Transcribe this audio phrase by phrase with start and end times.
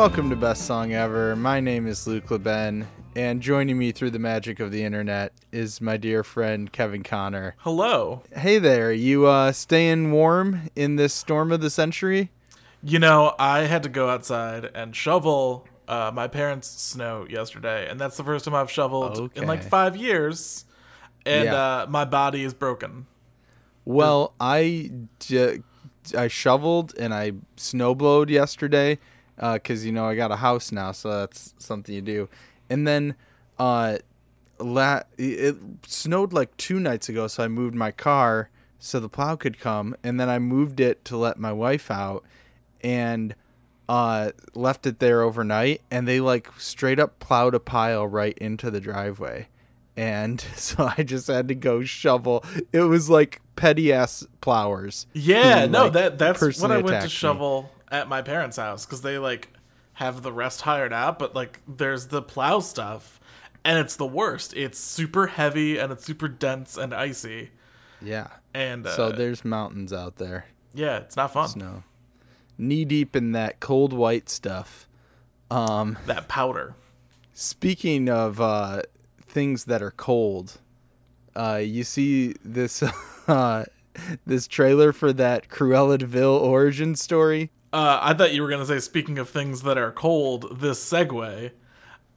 [0.00, 1.36] Welcome to Best Song Ever.
[1.36, 5.82] My name is Luke LeBen, and joining me through the magic of the internet is
[5.82, 7.54] my dear friend Kevin Connor.
[7.58, 8.22] Hello.
[8.34, 12.30] Hey there, you uh, staying warm in this storm of the century?
[12.82, 18.00] You know, I had to go outside and shovel uh, my parents' snow yesterday, and
[18.00, 20.64] that's the first time I've shoveled in like five years,
[21.26, 21.82] and Yeah.
[21.82, 23.06] uh, my body is broken.
[23.84, 25.58] Well, I d-
[26.16, 28.98] I shoveled and I snowblowed yesterday
[29.40, 32.28] because you know I got a house now, so that's something you do.
[32.68, 33.14] And then
[33.58, 33.98] uh,
[34.58, 39.36] la- it snowed like two nights ago, so I moved my car so the plow
[39.36, 42.24] could come, and then I moved it to let my wife out,
[42.82, 43.34] and
[43.88, 48.70] uh, left it there overnight, and they like straight up plowed a pile right into
[48.70, 49.48] the driveway.
[49.96, 52.44] And so I just had to go shovel.
[52.72, 55.06] It was like petty ass plowers.
[55.12, 57.10] Yeah, no, like, that that's what personally I went to me.
[57.90, 59.48] At my parents' house because they like
[59.94, 63.18] have the rest hired out, but like there's the plow stuff,
[63.64, 64.54] and it's the worst.
[64.56, 67.50] It's super heavy and it's super dense and icy,
[68.00, 68.28] Yeah.
[68.54, 70.46] and uh, So there's mountains out there.
[70.72, 71.48] yeah, it's not fun.
[71.48, 71.82] Snow.
[72.56, 74.86] Knee deep in that cold white stuff.
[75.50, 76.76] Um, That powder.
[77.32, 78.82] speaking of uh,
[79.26, 80.60] things that are cold,
[81.34, 82.82] uh, you see this
[83.28, 83.64] uh,
[84.26, 87.50] this trailer for that Cruella de Vil origin story.
[87.72, 91.52] Uh, I thought you were gonna say, speaking of things that are cold, this segue.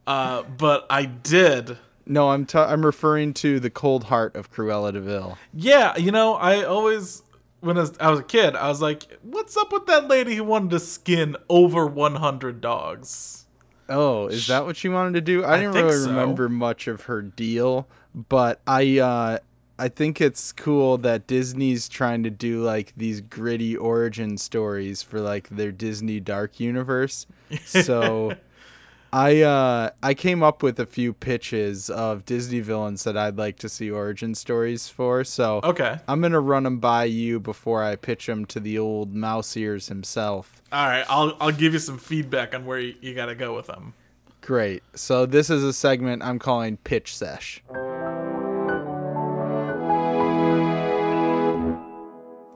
[0.06, 1.78] Uh, but I did.
[2.06, 5.38] No, I'm t- I'm referring to the cold heart of Cruella de Vil.
[5.54, 7.24] Yeah, you know, I always
[7.62, 10.36] when I was, I was a kid, I was like, "What's up with that lady
[10.36, 13.46] who wanted to skin over 100 dogs?"
[13.88, 15.44] Oh, is that what she wanted to do?
[15.44, 16.10] I, I didn't really so.
[16.10, 19.38] remember much of her deal, but I uh
[19.84, 25.20] I think it's cool that Disney's trying to do like these gritty origin stories for
[25.20, 27.26] like their Disney Dark Universe.
[27.66, 28.38] So
[29.12, 33.58] I uh I came up with a few pitches of Disney villains that I'd like
[33.58, 35.26] to see origin stories for.
[35.26, 38.80] So Okay, I'm going to run them by you before I pitch them to the
[38.80, 40.62] old mouse ears himself.
[40.72, 43.54] all right, I'll I'll give you some feedback on where you, you got to go
[43.54, 43.96] with them.
[44.40, 44.82] Great.
[44.96, 47.62] So this is a segment I'm calling Pitch Sesh.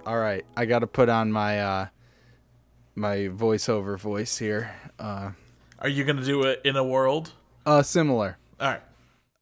[0.08, 1.88] All right, I got to put on my uh
[2.96, 4.74] my voiceover voice here.
[4.98, 5.32] Uh
[5.80, 7.34] Are you gonna do it in a world?
[7.66, 8.38] uh similar.
[8.58, 8.82] All right.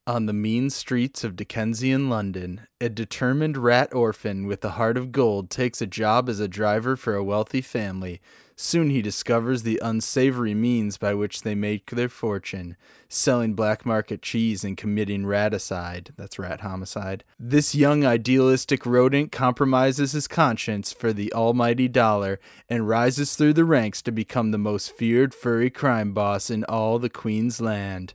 [0.08, 5.12] On the mean streets of Dickensian London, a determined rat orphan with a heart of
[5.12, 8.20] gold takes a job as a driver for a wealthy family.
[8.58, 12.78] Soon he discovers the unsavory means by which they make their fortune,
[13.10, 16.12] selling black market cheese and committing raticide.
[16.16, 17.26] That's rat homicide.
[17.38, 22.40] This young idealistic rodent compromises his conscience for the almighty dollar
[22.70, 26.98] and rises through the ranks to become the most feared furry crime boss in all
[26.98, 28.14] the Queen's land.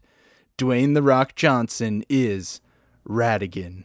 [0.57, 2.63] Dwayne the Rock Johnson is
[3.07, 3.85] Ratigan.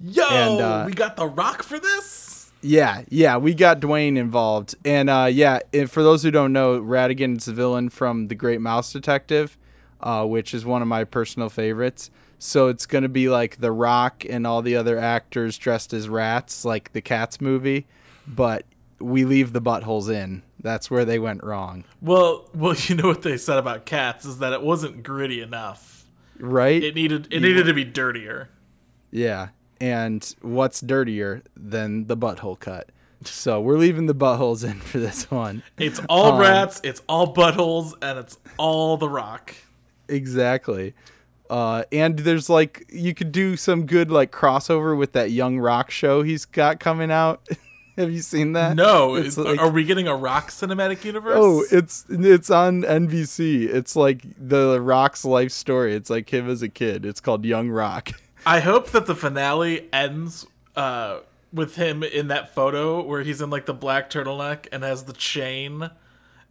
[0.00, 2.31] Yo, And, uh, we got the rock for this.
[2.62, 6.78] Yeah, yeah, we got Dwayne involved, and uh, yeah, and for those who don't know,
[6.78, 9.58] Ratigan's the villain from The Great Mouse Detective,
[10.00, 12.10] uh, which is one of my personal favorites.
[12.38, 16.64] So it's gonna be like The Rock and all the other actors dressed as rats,
[16.64, 17.86] like the Cats movie,
[18.26, 18.64] but
[19.00, 20.42] we leave the buttholes in.
[20.60, 24.38] That's where they went wrong, Well, well, you know what they said about cats is
[24.38, 26.04] that it wasn't gritty enough.
[26.38, 26.80] right?
[26.82, 28.48] It needed it needed to be dirtier.
[29.10, 29.48] Yeah.
[29.82, 32.90] And what's dirtier than the butthole cut?
[33.24, 35.64] So we're leaving the buttholes in for this one.
[35.76, 39.54] It's all Um, rats, it's all buttholes, and it's all the rock.
[40.08, 40.94] Exactly.
[41.50, 45.90] Uh, and there's like you could do some good like crossover with that young rock
[45.90, 47.46] show he's got coming out.
[47.96, 48.74] Have you seen that?
[48.76, 51.34] No, It's like- are we getting a rock cinematic universe?
[51.36, 53.68] Oh, it's it's on NBC.
[53.68, 55.94] It's like the Rock's life story.
[55.94, 57.04] It's like him as a kid.
[57.04, 58.12] It's called Young Rock.
[58.44, 61.20] I hope that the finale ends uh,
[61.52, 65.12] with him in that photo where he's in like the black turtleneck and has the
[65.12, 65.90] chain.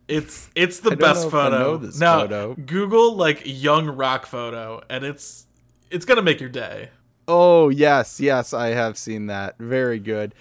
[0.08, 1.58] It's it's the best know if I photo.
[1.60, 2.56] know this no, photo.
[2.56, 5.46] Google like young rock photo, and it's
[5.90, 6.90] it's gonna make your day.
[7.28, 9.58] Oh yes, yes, I have seen that.
[9.58, 10.36] Very good.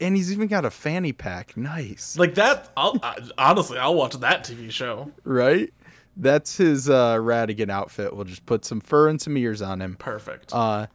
[0.00, 1.56] And he's even got a fanny pack.
[1.56, 2.18] Nice.
[2.18, 2.70] Like that.
[2.76, 5.12] I'll I, honestly, I'll watch that TV show.
[5.24, 5.72] right?
[6.16, 8.14] That's his uh, Ratigan outfit.
[8.14, 9.96] We'll just put some fur and some ears on him.
[9.96, 10.52] Perfect.
[10.52, 10.86] Uh,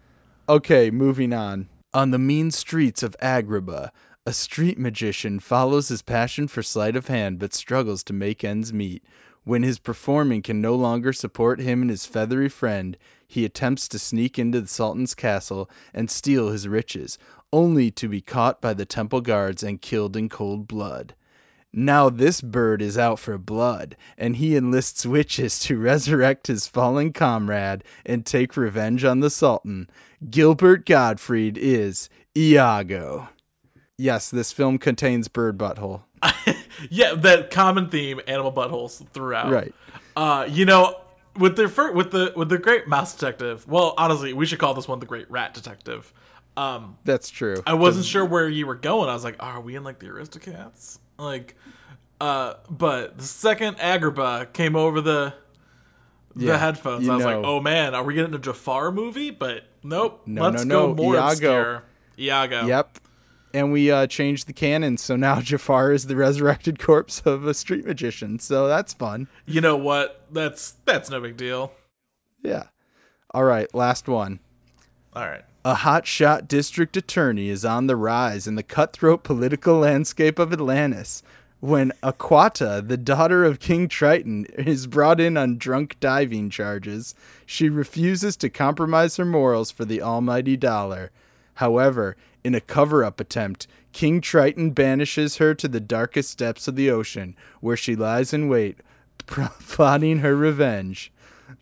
[0.48, 1.70] okay, moving on.
[1.94, 3.90] On the mean streets of Agrabah,
[4.26, 8.74] a street magician follows his passion for sleight of hand but struggles to make ends
[8.74, 9.04] meet.
[9.46, 13.98] When his performing can no longer support him and his feathery friend, he attempts to
[13.98, 17.18] sneak into the Sultan's castle and steal his riches,
[17.54, 21.16] only to be caught by the temple guards and killed in cold blood.
[21.80, 27.14] Now this bird is out for blood, and he enlists witches to resurrect his fallen
[27.14, 29.88] comrade and take revenge on the Sultan.
[30.28, 33.30] Gilbert Gottfried is Iago.
[33.96, 36.02] Yes, this film contains bird butthole.
[36.90, 39.52] yeah, that common theme, animal buttholes throughout.
[39.52, 39.76] Right.
[40.16, 41.00] Uh, you know,
[41.38, 43.68] with the fir- with the with the Great Mouse Detective.
[43.68, 46.12] Well, honestly, we should call this one the Great Rat Detective.
[46.58, 47.62] Um, That's true.
[47.68, 49.10] I wasn't sure where you were going.
[49.10, 50.98] I was like, are we in like the Aristocats?
[51.20, 51.56] Like,
[52.20, 55.34] uh, but the second Agrabah came over the
[56.36, 59.32] the Yeah, headphones, I was like, oh man, are we getting a Jafar movie?
[59.32, 60.22] But nope.
[60.26, 61.30] No, Let's no, go no, more Iago.
[61.32, 61.84] obscure.
[62.20, 62.66] Iago.
[62.68, 63.00] Yep.
[63.54, 67.54] And we uh, changed the canon, so now Jafar is the resurrected corpse of a
[67.54, 68.38] street magician.
[68.40, 69.28] So that's fun.
[69.46, 70.26] You know what?
[70.32, 71.72] That's that's no big deal.
[72.44, 72.66] Yeah.
[73.32, 74.40] All right, last one.
[75.14, 75.44] All right.
[75.66, 81.24] A hotshot district attorney is on the rise in the cutthroat political landscape of Atlantis
[81.60, 87.16] when Aquata, the daughter of King Triton, is brought in on drunk diving charges.
[87.46, 91.12] She refuses to compromise her morals for the almighty dollar.
[91.56, 96.76] However, in a cover up attempt, King Triton banishes her to the darkest depths of
[96.76, 98.78] the ocean, where she lies in wait,
[99.26, 101.12] plotting her revenge.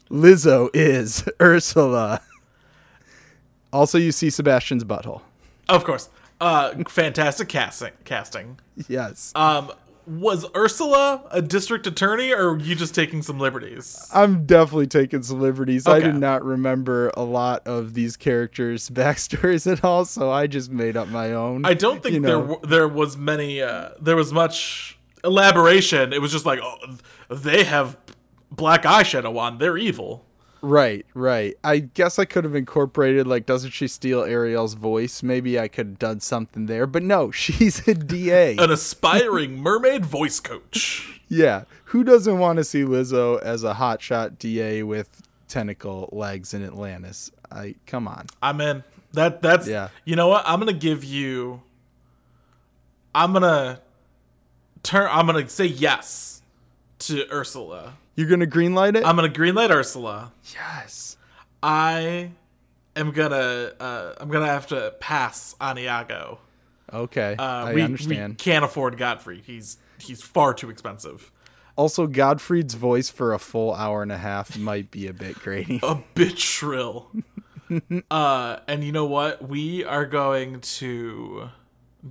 [0.09, 2.21] Lizzo is Ursula.
[3.75, 5.21] Also, you see Sebastian's butthole.
[5.69, 6.09] Of course.
[6.39, 7.91] Uh, fantastic casting.
[8.05, 8.59] Casting.
[8.87, 9.31] Yes.
[9.35, 9.71] Um,
[10.07, 14.07] was Ursula a district attorney, or were you just taking some liberties?
[14.13, 15.87] I'm definitely taking some liberties.
[15.87, 16.05] I Okay.
[16.07, 20.95] did not remember a lot of these characters' backstories at all, so I just made
[20.95, 21.65] up my own.
[21.65, 23.61] I don't think you there w- there was many.
[23.61, 26.13] Uh, there was much elaboration.
[26.13, 26.77] It was just like, oh,
[27.29, 27.97] they have
[28.51, 29.57] black eyeshadow on.
[29.57, 30.25] They're evil.
[30.65, 31.53] Right, right.
[31.63, 35.21] I guess I could have incorporated, like, doesn't she steal Ariel's voice?
[35.21, 38.57] Maybe I could have done something there, but no, she's a DA.
[38.57, 41.21] An aspiring mermaid voice coach.
[41.27, 41.65] yeah.
[41.89, 47.31] Who doesn't want to see Lizzo as a hotshot DA with tentacle legs in Atlantis?
[47.51, 48.25] I come on.
[48.41, 48.83] I'm in.
[49.13, 49.89] That that's Yeah.
[50.03, 50.43] You know what?
[50.47, 51.61] I'm gonna give you.
[53.13, 53.81] I'm gonna
[54.81, 55.07] turn.
[55.11, 56.41] I'm gonna say yes
[56.99, 57.93] to Ursula.
[58.15, 59.05] You're gonna greenlight it?
[59.05, 60.31] I'm gonna greenlight Ursula.
[60.53, 61.17] yes.
[61.61, 62.31] I
[62.95, 63.73] am gonna.
[63.79, 66.39] Uh, I'm gonna have to pass on Iago.
[66.93, 67.35] Okay.
[67.37, 68.33] Uh, I we, understand.
[68.33, 69.43] we can't afford Gottfried.
[69.45, 71.31] He's he's far too expensive.
[71.75, 75.81] Also, Gottfried's voice for a full hour and a half might be a bit grating.
[75.83, 77.11] A bit shrill.
[78.11, 79.47] uh, and you know what?
[79.47, 81.49] We are going to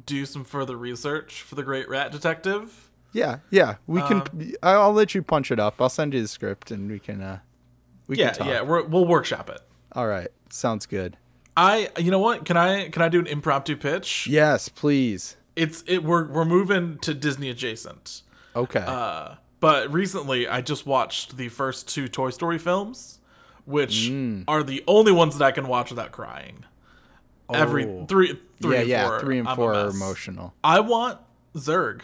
[0.05, 2.91] do some further research for the Great Rat Detective.
[3.15, 3.77] Yeah, yeah.
[3.87, 4.19] We can.
[4.23, 5.81] Um, I'll let you punch it up.
[5.81, 7.23] I'll send you the script, and we can.
[7.23, 7.39] uh
[8.09, 8.47] We Yeah, can talk.
[8.49, 8.61] yeah.
[8.63, 9.61] We're, we'll workshop it.
[9.93, 10.29] All right.
[10.51, 11.17] Sounds good.
[11.57, 12.45] I, you know what?
[12.45, 14.27] Can I can I do an impromptu pitch?
[14.27, 15.37] Yes, please.
[15.57, 16.03] It's it.
[16.05, 18.23] We're we're moving to Disney adjacent.
[18.57, 18.85] Okay.
[18.85, 23.21] Uh, but recently, I just watched the first two Toy Story films,
[23.65, 24.45] which Mm.
[24.49, 26.65] are the only ones that I can watch without crying.
[27.53, 28.07] Every Oh.
[28.09, 29.07] three, three yeah, and yeah.
[29.07, 30.55] four, Three and I'm four are emotional.
[30.65, 31.21] I want
[31.55, 32.03] Zurg.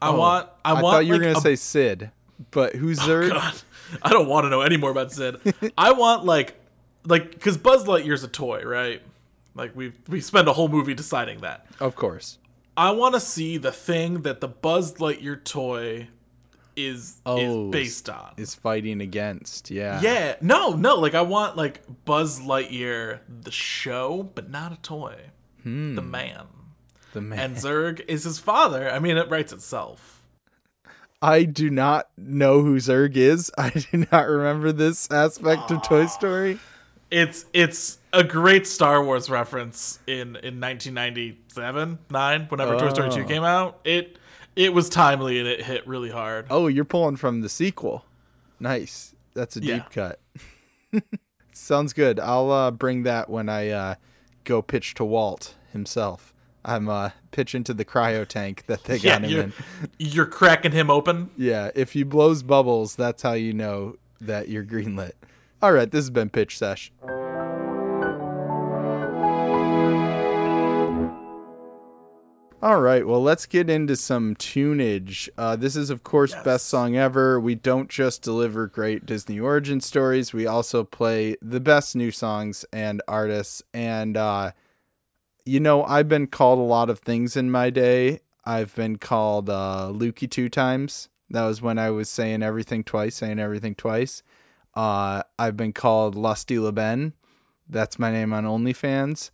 [0.00, 0.48] I want.
[0.64, 0.94] I, Oh, I want.
[0.94, 2.10] thought you were like, gonna a- say Sid,
[2.50, 3.30] but who's Zurg?
[3.30, 3.54] God,
[4.02, 5.36] I don't want to know any more about Sid.
[5.78, 6.54] I want like,
[7.04, 9.02] like, because Buzz Lightyear's a toy, right?
[9.54, 11.66] Like we we spend a whole movie deciding that.
[11.80, 12.38] Of course.
[12.76, 16.08] I want to see the thing that the Buzz Lightyear toy
[16.76, 18.34] is Oh, is based on.
[18.36, 19.68] Is fighting against.
[19.68, 20.00] Yeah.
[20.00, 20.94] Yeah, no, no.
[20.94, 25.16] Like I want like Buzz Lightyear the show, but not a toy.
[25.64, 25.96] Hmm.
[25.96, 26.44] The man.
[27.12, 27.38] The man.
[27.38, 28.90] And Zurg is his father.
[28.90, 30.22] I mean, it writes itself.
[31.20, 33.50] I do not know who Zurg is.
[33.58, 36.58] I do not remember this aspect of Toy Story.
[37.10, 43.20] It's it's a great Star Wars reference in in 1997, 9, whenever Toy Story 2
[43.22, 43.24] Oh.
[43.24, 43.80] came out.
[43.84, 44.18] It
[44.54, 46.46] it was timely and it hit really hard.
[46.50, 48.04] Oh, you're pulling from the sequel.
[48.60, 49.14] Nice.
[49.34, 49.74] That's a Yeah.
[49.78, 50.20] deep cut.
[51.52, 52.20] Sounds good.
[52.20, 53.94] I'll uh, bring that when I uh,
[54.44, 56.32] go pitch to Walt himself.
[56.64, 59.52] I'm uh, pitching to the cryo tank that they yeah, got him you're, in.
[59.98, 61.30] you're cracking him open.
[61.36, 65.12] Yeah, if he blows bubbles, that's how you know that you're greenlit.
[65.62, 66.92] All right, this has been Pitch Sesh.
[72.60, 75.28] All right, well, let's get into some tunage.
[75.38, 76.44] Uh, this is, of course, Yes.
[76.44, 77.38] best song ever.
[77.38, 82.64] We don't just deliver great Disney origin stories, we also play the best new songs
[82.72, 83.62] and artists.
[83.72, 84.50] And, uh,
[85.48, 88.20] you know, I've been called a lot of things in my day.
[88.44, 91.08] I've been called uh, Lukey two times.
[91.30, 94.22] That was when I was saying everything twice, saying everything twice.
[94.74, 97.14] Uh, I've been called Lusty LeBen.
[97.66, 99.30] That's my name on OnlyFans.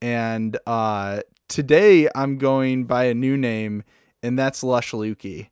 [0.00, 3.84] And uh, today I'm going by a new name,
[4.22, 5.48] and that's Lush Lukey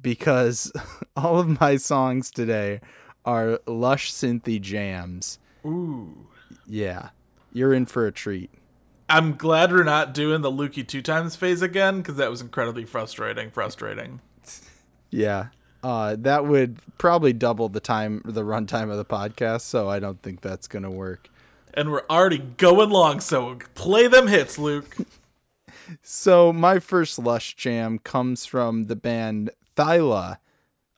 [0.00, 0.72] because
[1.16, 2.80] all of my songs today
[3.26, 5.38] are lush synthy jams.
[5.66, 6.26] Ooh.
[6.66, 7.10] Yeah,
[7.52, 8.50] you're in for a treat.
[9.08, 12.84] I'm glad we're not doing the Lukey two times phase again because that was incredibly
[12.84, 13.50] frustrating.
[13.50, 14.20] Frustrating.
[15.10, 15.48] Yeah.
[15.82, 19.62] Uh, that would probably double the time, the runtime of the podcast.
[19.62, 21.28] So I don't think that's gonna work.
[21.74, 24.96] And we're already going long, so play them hits, Luke.
[26.02, 30.36] So my first Lush jam comes from the band Thyla.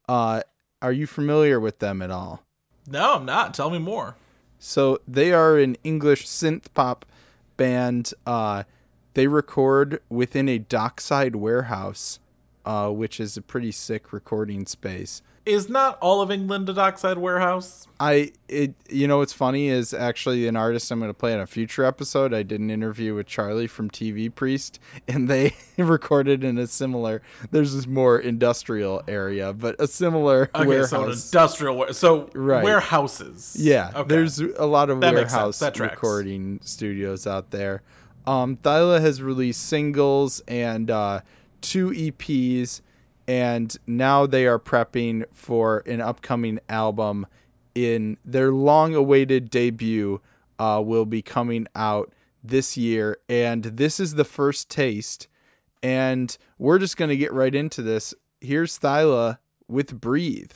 [0.08, 0.42] Uh,
[0.82, 2.42] are you familiar with them at all?
[2.88, 3.54] no, I'm not.
[3.54, 4.16] Tell me more.
[4.58, 7.06] So they are an English synth pop
[7.60, 8.14] band.
[8.24, 8.62] Uh,
[9.12, 12.18] they record within a dockside warehouse,
[12.64, 15.20] uh, which is a pretty sick recording space.
[15.50, 17.88] Is not all of England a dockside warehouse?
[17.98, 21.40] I it you know what's funny is actually an artist I'm going to play in
[21.40, 22.32] a future episode.
[22.32, 24.78] I did an interview with Charlie from TV Priest,
[25.08, 27.20] and they recorded in a similar.
[27.50, 30.90] There's this more industrial area, but a similar Okay, warehouse.
[30.90, 32.62] so industrial so Right.
[32.62, 33.56] warehouses.
[33.58, 34.08] Yeah, Okay.
[34.08, 37.82] there's a lot of That warehouse recording studios out there.
[38.26, 41.20] Um, Thyla has released singles and uh,
[41.60, 42.82] two EPs,
[43.30, 47.28] and now they are prepping for an upcoming album.
[47.76, 50.20] In their long-awaited debut,
[50.58, 55.28] uh, will be coming out this year, and this is the first taste.
[55.80, 58.14] And we're just gonna get right into this.
[58.40, 60.54] Here's Thyla with "Breathe."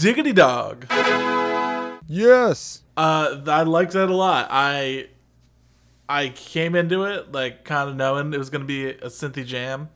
[0.00, 0.86] Diggity Dog.
[2.06, 2.82] Yes.
[2.96, 4.48] Uh, I liked that a lot.
[4.50, 5.08] I
[6.08, 9.90] I came into it like kind of knowing it was gonna be a synthy jam,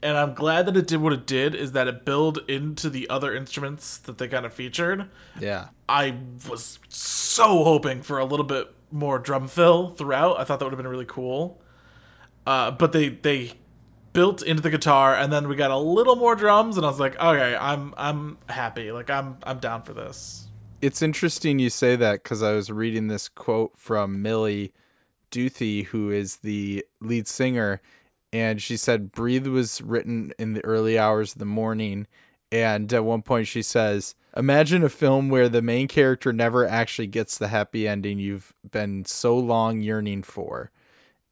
[0.00, 1.56] and I'm glad that it did what it did.
[1.56, 5.10] Is that it built into the other instruments that they kind of featured.
[5.40, 5.68] Yeah.
[5.88, 6.18] I
[6.48, 10.38] was so hoping for a little bit more drum fill throughout.
[10.38, 11.60] I thought that would have been really cool.
[12.46, 13.54] Uh, but they they
[14.16, 16.98] built into the guitar, and then we got a little more drums, and I was
[16.98, 18.90] like, okay, I'm I'm happy.
[18.90, 20.48] Like I'm I'm down for this.
[20.80, 24.72] It's interesting you say that because I was reading this quote from Millie
[25.30, 27.82] Duthie, who is the lead singer,
[28.32, 32.06] and she said "Breathe" was written in the early hours of the morning,
[32.50, 37.08] and at one point she says, "Imagine a film where the main character never actually
[37.08, 40.70] gets the happy ending you've been so long yearning for,"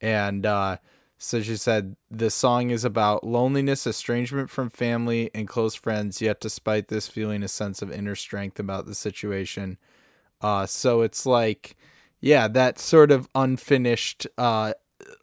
[0.03, 0.77] and uh,
[1.25, 6.41] so she said the song is about loneliness, estrangement from family and close friends, yet
[6.41, 9.79] despite this feeling a sense of inner strength about the situation.
[10.41, 11.77] Uh, so it's like,
[12.21, 14.75] yeah, that sort of unfinished, uh,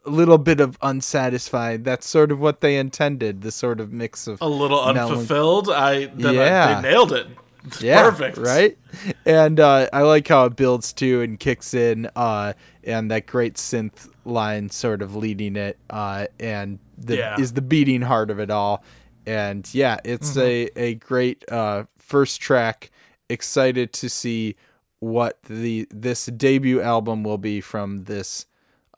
[0.06, 1.84] little bit of unsatisfied.
[1.84, 3.42] That's sort of what they intended.
[3.42, 5.68] The sort of mix of A little unfulfilled.
[5.70, 6.80] I then I- Yeah.
[6.80, 7.28] they nailed it.
[7.80, 8.38] yeah, Perfect.
[8.38, 8.76] right?
[9.24, 12.54] And uh, I like how it builds too and kicks in, uh,
[12.84, 17.40] and that great synth line sort of leading it, uh, and the, Yeah.
[17.40, 18.82] is the beating heart of it all.
[19.26, 22.90] And yeah, it's a a great uh, first track.
[23.28, 24.56] Excited to see
[24.98, 28.46] what the this debut album will be from this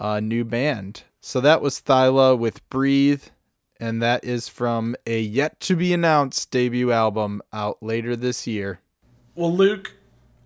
[0.01, 1.03] uh, new band.
[1.21, 3.25] So that was Thyla with Breathe
[3.81, 8.81] and that is from a yet to be announced debut album out later this year.
[9.35, 9.95] Well, Luke,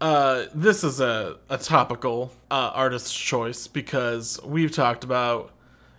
[0.00, 5.52] uh, this is a, a topical uh, artist's choice because we've talked about,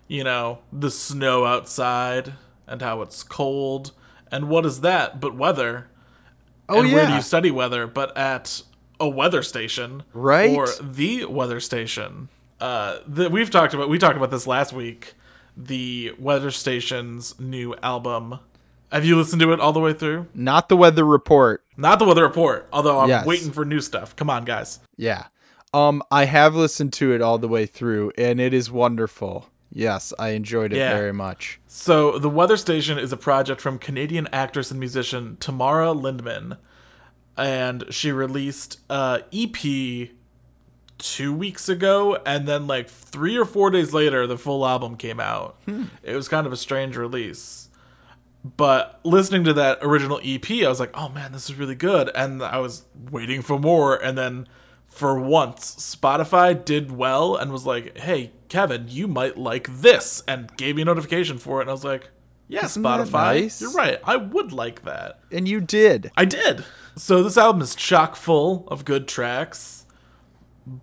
[0.08, 2.34] you know, the snow outside
[2.68, 3.92] and how it's cold.
[4.32, 5.88] And what is that but weather?
[6.68, 8.62] Oh, and where do you study weather but at
[9.00, 10.04] a weather station?
[10.14, 10.56] Right.
[10.56, 12.30] Or the weather station.
[12.60, 15.14] Uh, that we've talked about, we talked about this last week.
[15.62, 18.40] The weather station's new album.
[18.94, 20.28] Have you listened to it all the way through?
[20.34, 21.64] Not the weather report.
[21.76, 23.26] Not the weather report, although I'm Yes.
[23.26, 24.16] waiting for new stuff.
[24.16, 24.80] Come on, guys.
[24.96, 25.26] Yeah.
[25.74, 29.50] Um I have listened to it all the way through and it is wonderful.
[29.72, 30.94] Yes, I enjoyed it Yeah.
[30.96, 31.60] very much.
[31.68, 36.58] So, The Weather Station is a project from Canadian actress and musician Tamara Lindeman.
[37.38, 40.10] And she released a EP
[41.00, 45.20] two weeks ago, and then like three or four days later, the full album came
[45.20, 45.58] out.
[45.66, 45.86] Hmm.
[46.04, 47.70] It was kind of a strange release.
[48.58, 52.10] But listening to that original EP, I was like, oh man, this is really good.
[52.16, 53.96] And I was waiting for more.
[53.98, 54.48] And then
[54.88, 60.24] for once, Spotify did well and was like, hey, Kevin, you might like this.
[60.28, 61.64] And gave me a notification for it.
[61.64, 62.10] And I was like,
[62.48, 63.62] yeah, Isn't Spotify, nice?
[63.62, 64.00] you're right.
[64.06, 65.20] I would like that.
[65.32, 66.10] And you did.
[66.16, 66.64] I did.
[66.96, 69.79] So this album is chock full of good tracks,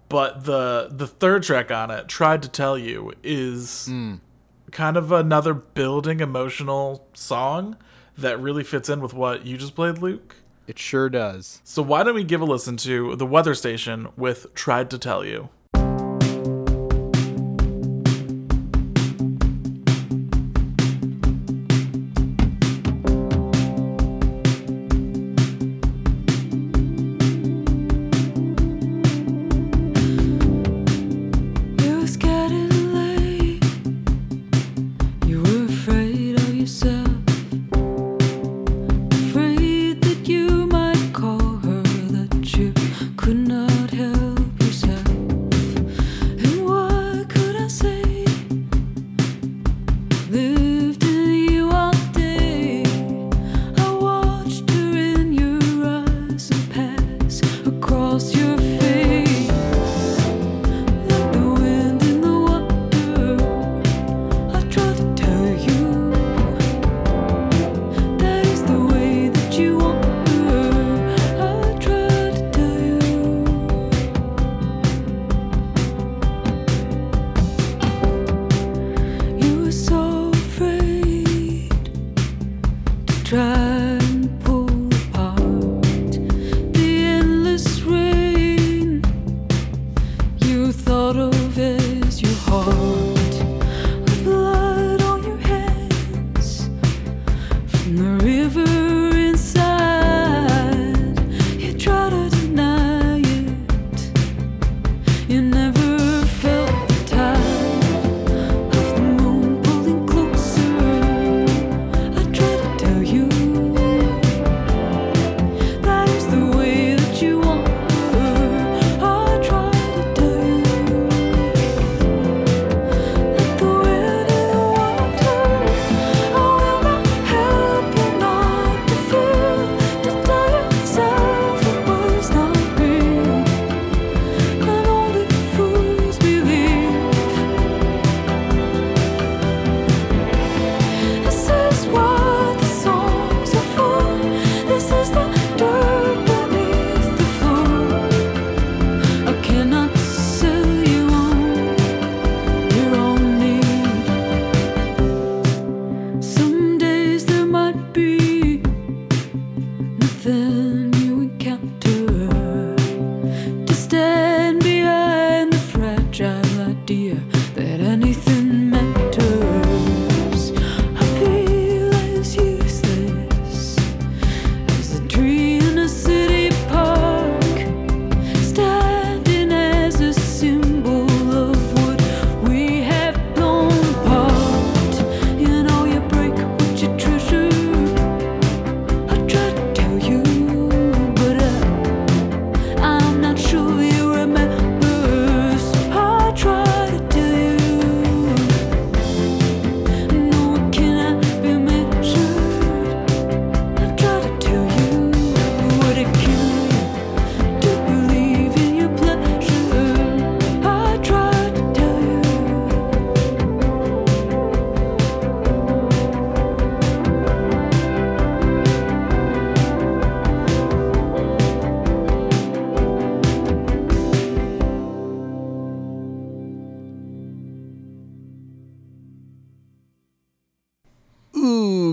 [0.08, 3.90] but the the third track on it, "Tried to Tell You," is
[4.72, 7.76] kind of another building emotional song
[8.18, 10.36] that really fits in with what you just played, Luke.
[10.66, 11.60] It sure does.
[11.64, 15.24] So why don't we give a listen to The Weather Station with "Tried to Tell
[15.24, 15.50] You"?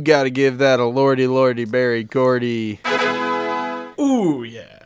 [0.04, 2.80] Gotta give that a lordy lordy Berry Gordy.
[4.00, 4.80] Ooh, yeah.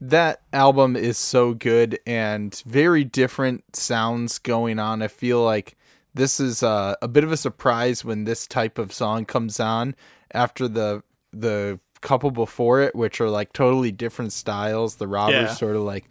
[0.00, 5.02] that album is so good and very different sounds going on.
[5.02, 5.76] I feel like
[6.14, 9.94] this is uh, a bit of a surprise when this type of song comes on
[10.32, 11.02] after the
[11.32, 14.96] the couple before it, which are like totally different styles.
[14.96, 15.54] The robbers Yeah.
[15.54, 16.04] sort of like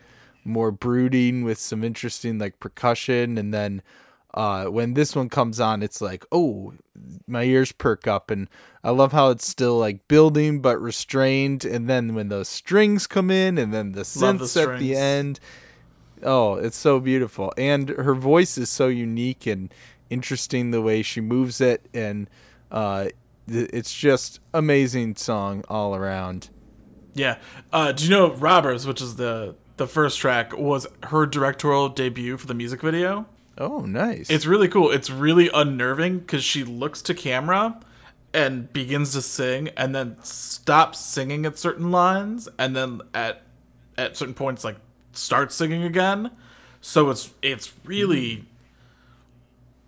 [0.43, 3.81] more brooding with some interesting like percussion, and then
[4.35, 6.73] uh, when this one comes on, it's like, oh,
[7.25, 8.49] my ears perk up, and
[8.83, 13.31] I love how it's still like building but restrained, and then when those strings come
[13.31, 15.39] in, and then the Love the at the end.
[16.21, 19.73] Oh, it's so beautiful, and her voice is so unique and
[20.09, 22.29] interesting the way she moves it, and
[22.71, 23.07] uh,
[23.47, 26.49] it's just amazing song all around.
[27.13, 27.37] Yeah.
[27.71, 32.35] Uh, do you know Robbers, which is the the first track, was her directorial debut
[32.37, 33.27] for the music video?
[33.57, 34.29] Oh, nice.
[34.29, 34.91] It's really cool.
[34.91, 37.79] It's really unnerving because she looks to camera
[38.33, 43.43] and begins to sing, and then stops singing at certain lines, and then at
[43.97, 44.75] at certain points like
[45.13, 46.31] starts singing again.
[46.81, 48.45] So it's it's really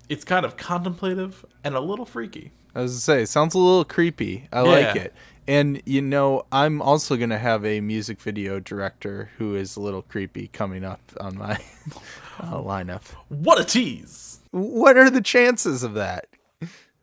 [0.09, 2.51] it's kind of contemplative and a little freaky.
[2.73, 4.47] I was to say, sounds a little creepy.
[4.53, 5.13] I like it.
[5.47, 10.01] And you know, I'm also gonna have a music video director who is a little
[10.01, 11.57] creepy coming up on my
[12.43, 13.03] uh, lineup.
[13.29, 14.39] What a tease!
[14.51, 16.27] What are the chances of that?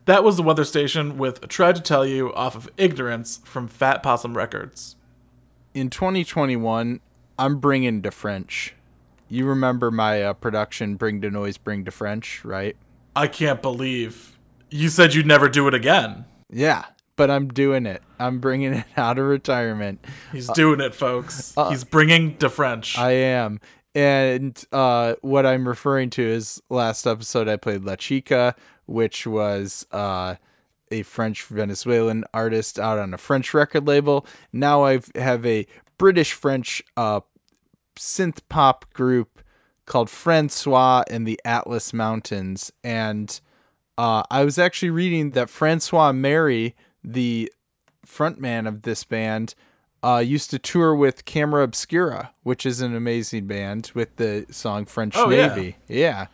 [0.05, 4.03] That was the weather station with "Tried to Tell You" off of "Ignorance" from Fat
[4.03, 4.95] Possum Records.
[5.73, 6.99] In 2021,
[7.37, 8.75] I'm bringing to French.
[9.27, 12.77] You remember my uh, production, Bring to Noise, Bring to French, right?
[13.15, 14.37] I can't believe
[14.69, 16.25] you said you'd never do it again.
[16.49, 18.03] Yeah, but I'm doing it.
[18.19, 20.05] I'm bringing it out of retirement.
[20.31, 21.55] He's doing it, folks.
[21.69, 22.97] He's bringing to French.
[22.97, 23.59] I am.
[23.95, 28.53] And uh, what I'm referring to is last episode I played La Chica,
[28.85, 30.35] which was uh,
[30.91, 34.27] a French Venezuelan artist out on a French record label.
[34.51, 35.65] Now I have a
[35.97, 37.21] British French uh,
[37.95, 39.41] synth pop group
[39.85, 42.73] called Francois and the Atlas Mountains.
[42.83, 43.39] And
[43.97, 47.49] uh, I was actually reading that Francois Marry, the
[48.05, 49.55] frontman of this band,
[50.05, 54.85] uh, used to tour with Camera Obscura, which is an amazing band with the song
[54.85, 55.47] French Oh, yeah.
[55.47, 55.77] Navy.
[55.87, 56.27] Yeah.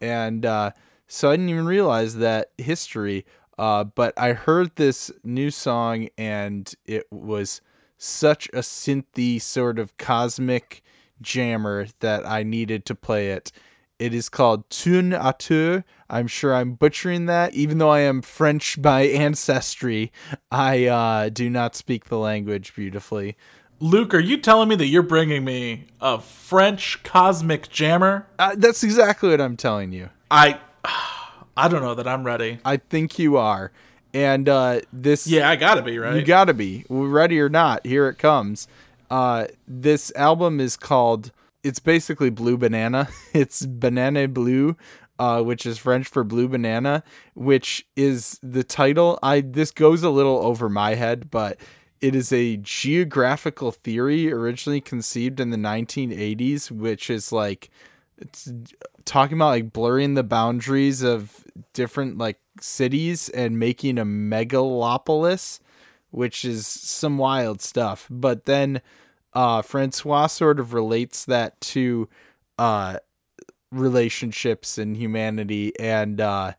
[0.00, 0.70] And uh,
[1.06, 3.26] so I didn't even realize that history.
[3.58, 7.60] Uh, but I heard this new song and it was
[7.98, 10.82] such a synthy sort of cosmic
[11.20, 13.52] jammer that I needed to play it.
[13.98, 15.82] It is called Tune à Deux.
[16.08, 17.54] I'm sure I'm butchering that.
[17.54, 20.12] Even though I am French by ancestry,
[20.52, 23.36] I uh, do not speak the language beautifully.
[23.80, 28.26] Luke, are you telling me that you're bringing me a French cosmic jammer?
[28.38, 30.10] Uh, that's exactly what I'm telling you.
[30.30, 30.60] I,
[31.56, 32.58] I don't know that I'm ready.
[32.64, 33.72] I think you are.
[34.14, 35.26] And uh, this.
[35.26, 36.16] Yeah, I gotta be right.
[36.16, 37.84] You gotta be ready or not.
[37.84, 38.66] Here it comes.
[39.10, 41.32] Uh, this album is called.
[41.62, 43.08] It's basically Blue Banana.
[43.32, 44.76] It's Banane Bleue,
[45.18, 47.02] uh, which is French for blue banana,
[47.34, 49.18] which is the title.
[49.22, 51.58] I this goes a little over my head, but
[52.00, 57.70] it is a geographical theory originally conceived in the 1980s, which is like
[58.18, 58.52] it's
[59.04, 65.60] talking about like blurring the boundaries of different like cities and making a megalopolis,
[66.10, 68.06] which is some wild stuff.
[68.10, 68.80] But then
[69.34, 72.08] uh, Francois sort of relates that to
[72.58, 72.98] uh,
[73.70, 75.72] relationships and humanity.
[75.78, 76.52] And uh,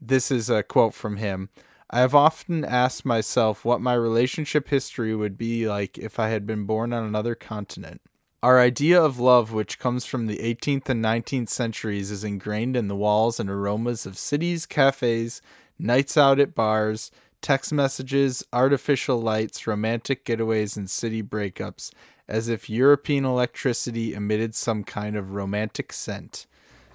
[0.00, 1.50] this is a quote from him.
[1.90, 6.46] I have often asked myself what my relationship history would be like if I had
[6.46, 8.02] been born on another continent.
[8.42, 12.86] Our idea of love, which comes from the 18th and 19th centuries, is ingrained in
[12.86, 15.42] the walls and aromas of cities, cafes,
[15.78, 21.90] nights out at bars, text messages, artificial lights, romantic getaways, and city breakups,
[22.26, 26.46] as if European electricity emitted some kind of romantic scent.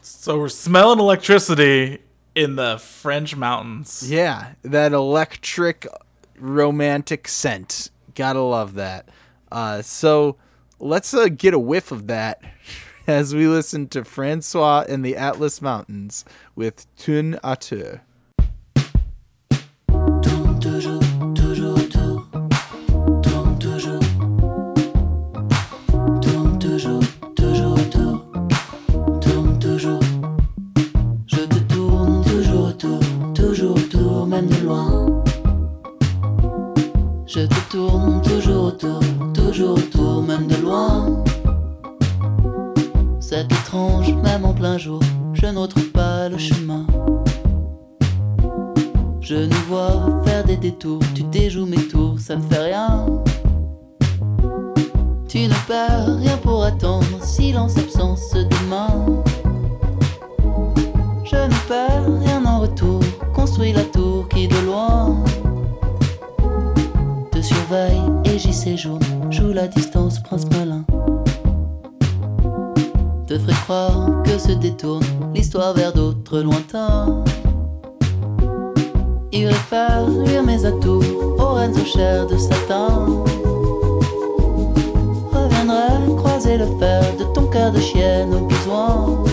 [0.02, 2.00] So we're smelling electricity
[2.36, 4.04] in the French mountains.
[4.10, 5.88] Yeah, that electric
[6.38, 7.90] romantic scent.
[8.16, 9.10] Gotta love that.
[9.52, 10.38] Uh, so
[10.80, 12.42] let's uh, get a whiff of that
[13.08, 16.26] as we listen to Francois and the Atlas Mountains
[16.56, 17.58] with Tune à
[39.54, 41.24] toujours autour, même de loin.
[43.20, 45.00] C'est étrange, même en plein jour,
[45.34, 46.86] je ne retrouve pas le chemin.
[49.22, 53.06] Je nous vois faire des détours, tu déjoues mes tours, ça ne fait rien.
[55.28, 59.22] Tu ne perds rien pour attendre, silence, absence demain.
[61.26, 63.02] Je ne perds rien en retour,
[63.36, 65.24] construis la tour qui de loin
[67.32, 68.03] te surveille
[68.38, 70.84] j'y séjourne, joue la distance, prince malin.
[73.28, 77.24] Te ferai croire que se détourne l'histoire vers d'autres lointains.
[79.32, 81.04] Irai faire luire mes atours
[81.40, 83.08] aux reines aux chairs de satin.
[85.32, 89.24] Reviendrai croiser le fer de ton cœur de chienne au besoin.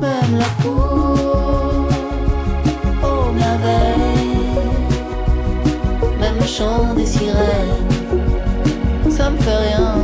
[0.00, 1.31] Même la cour,
[6.52, 7.88] chant des sirènes.
[9.08, 9.94] Ça me fait rien,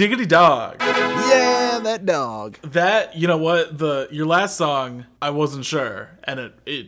[0.00, 0.76] Hot diggity dog.
[0.80, 2.56] Yeah, that dog.
[2.62, 6.86] That you know what the your last song I wasn't sure and it it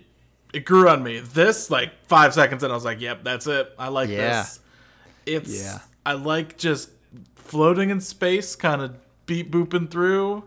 [0.55, 1.20] it grew on me.
[1.20, 3.70] This like five seconds and I was like, yep, that's it.
[3.79, 4.40] I like Yeah.
[4.42, 4.61] this.
[5.27, 5.81] It's Yeah.
[6.07, 6.88] I like just
[7.35, 8.94] floating in space, kind of
[9.27, 10.44] beat booping through.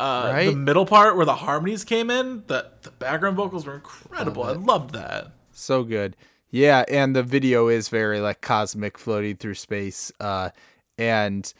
[0.00, 4.42] Uh, The middle part where the harmonies came in, the the background vocals were incredible.
[4.42, 5.30] I loved that.
[5.52, 6.16] So good.
[6.50, 10.10] Yeah, and the video is very like cosmic floating through space.
[10.18, 10.50] Uh
[10.98, 11.54] and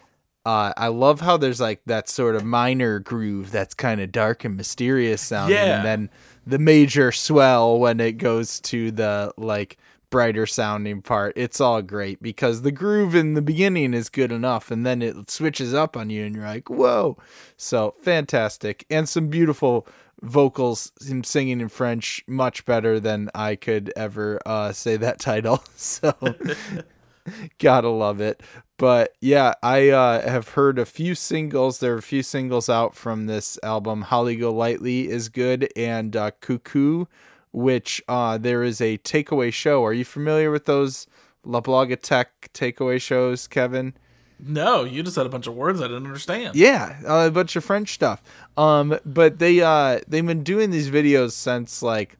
[0.46, 4.44] uh I love how there's like that sort of minor groove that's kind of dark
[4.44, 5.76] and mysterious sounding Yeah.
[5.76, 6.10] and then
[6.46, 9.76] the major swell when it goes to the like
[10.10, 11.32] brighter sounding part.
[11.36, 15.30] It's all great because the groove in the beginning is good enough and then it
[15.30, 17.16] switches up on you and you're like, "Whoa."
[17.56, 18.84] So, fantastic.
[18.90, 19.86] And some beautiful
[20.22, 25.64] vocals him singing in french much better than i could ever uh say that title
[25.76, 26.12] so
[27.58, 28.42] gotta love it
[28.80, 32.94] but yeah i uh have heard a few singles there are a few singles out
[32.96, 37.04] from this album Holly Golightly is good and uh cuckoo
[37.52, 41.06] which uh there is a takeaway show are you familiar with those
[41.44, 43.92] La Blogothèque takeaway shows kevin
[44.38, 46.56] No, you just said a bunch of words I didn't understand.
[46.56, 48.22] yeah, uh, a bunch of French stuff.
[48.56, 52.16] Um, but they uh they've been doing these videos since like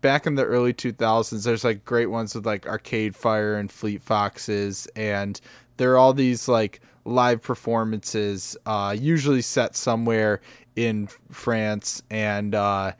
[0.00, 1.44] back in the early 2000s.
[1.44, 5.38] There's like great ones with like Arcade Fire and Fleet Foxes, and
[5.80, 10.42] there are all these like live performances, uh, usually set somewhere
[10.76, 12.92] in France, and uh,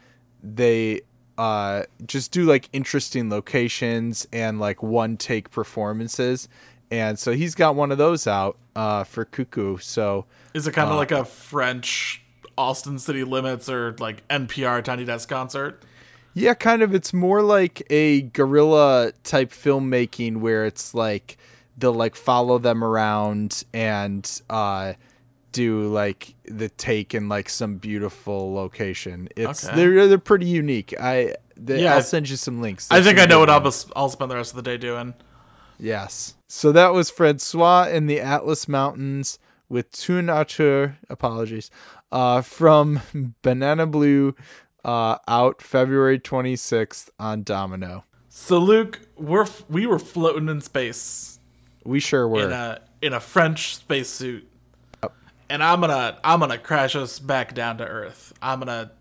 [0.43, 1.03] they
[1.37, 6.49] uh just do like interesting locations and like one take performances.
[6.91, 9.77] And so he's got one of those out uh, for Cuckoo.
[9.77, 12.23] So Is it kind of like a French
[12.57, 15.85] Austin City Limits or like NPR Tiny Desk concert?
[16.33, 16.95] Yeah, kind of.
[16.95, 21.37] It's more like a guerrilla type filmmaking where it's like
[21.81, 24.93] they'll like follow them around and uh
[25.53, 29.29] do like the take in like some beautiful location.
[29.37, 29.77] It's Okay.
[29.77, 30.95] they're they're pretty unique.
[31.01, 32.89] I they, Yeah, I'll send you some links.
[32.91, 33.51] I think I know what.
[33.51, 35.15] I'll, I'll spend the rest of the day doing.
[35.79, 36.35] Yes.
[36.47, 39.39] So that was Francois in the Atlas Mountains
[39.69, 41.71] with Tune Auteur, apologies,
[42.13, 43.01] uh, from
[43.43, 44.35] Banane Bleue,
[44.85, 48.05] uh, out February 26th on Domino.
[48.29, 51.40] So Luke, we're we were floating in space
[51.85, 52.45] We sure were.
[52.47, 54.47] in a in a French spacesuit,
[55.49, 58.33] and I'm gonna I'm gonna crash us back down to Earth.
[58.43, 58.93] I'm gonna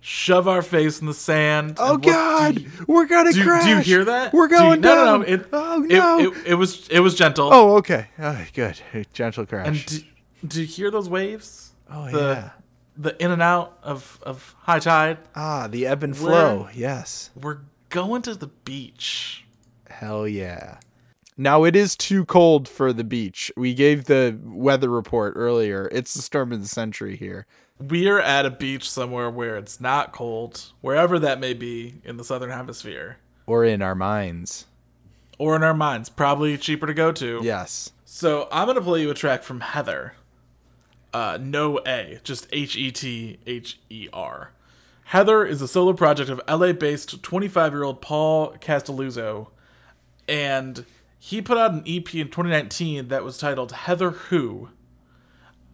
[0.00, 1.76] shove our face in the sand.
[1.78, 3.64] oh what- God, Do you, we're gonna do, crash.
[3.64, 4.32] do you hear that?
[4.32, 5.20] We're Do you- going no, down.
[5.20, 6.18] No, no, It, oh no.
[6.32, 7.50] It, it was it was gentle.
[7.52, 8.06] oh, okay.
[8.18, 8.80] Oh, good.
[9.12, 9.66] Gentle crash.
[9.66, 9.98] and do,
[10.46, 11.72] do you hear those waves?
[11.90, 12.50] oh the- yeah.
[12.96, 15.18] the in and out of of high tide.
[15.36, 16.68] Ah, the ebb and flow.
[16.74, 17.30] Yes.
[17.40, 17.58] We're
[17.90, 19.44] going to the beach.
[19.88, 20.78] Hell yeah.
[21.40, 23.52] Now it is too cold for the beach.
[23.56, 25.88] We gave the weather report earlier.
[25.92, 27.46] It's the storm of the century here.
[27.78, 32.16] We are at a beach somewhere where it's not cold, wherever that may be in
[32.16, 34.66] the southern hemisphere, Or in our minds.
[35.38, 36.08] or in our minds.
[36.08, 37.38] Probably cheaper to go to.
[37.44, 37.92] Yes.
[38.04, 40.14] So I'm gonna play you a track from Heather.
[41.14, 44.50] Uh, no A, just H E T H E R.
[45.04, 49.48] Heather is a solo project of LA-based 25-year-old Paul Castelluzzo,
[50.28, 50.84] and
[51.18, 54.70] he put out an EP in 2019 that was titled Heather Who.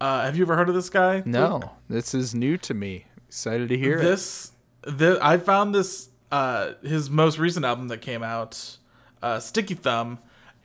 [0.01, 1.23] Uh, have you ever heard of this guy?
[1.25, 3.07] No, this is new to me.
[3.29, 4.03] Excited to hear it.
[4.03, 4.53] this
[4.83, 8.77] the I found this uh his most recent album that came out,
[9.23, 10.19] uh Sticky Thumb,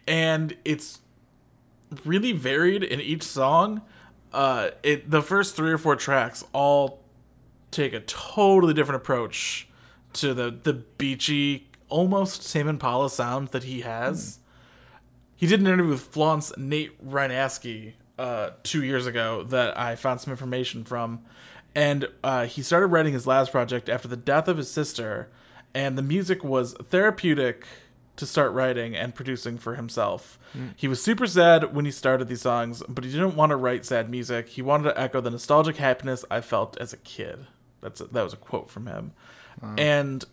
[0.07, 0.99] and it's
[2.05, 3.81] really varied in each song.
[4.33, 7.03] Uh it the first 3 or 4 tracks all
[7.71, 9.67] take a totally different approach
[10.13, 14.39] to the the beachy almost Tame Impala sound that he has.
[15.39, 20.19] He did an interview with Flaunt's Nate Rynaski uh, two years ago that I found
[20.19, 21.21] some information from.
[21.73, 25.29] And uh, he started writing his last project after the death of his sister,
[25.73, 27.65] and the music was therapeutic
[28.17, 30.37] to start writing and producing for himself.
[30.75, 33.85] He was super sad when he started these songs, but he didn't want to write
[33.85, 34.49] sad music.
[34.49, 37.47] He wanted to echo the nostalgic happiness I felt as a kid.
[37.79, 39.13] That's a, that was a quote from him.
[39.77, 40.25] And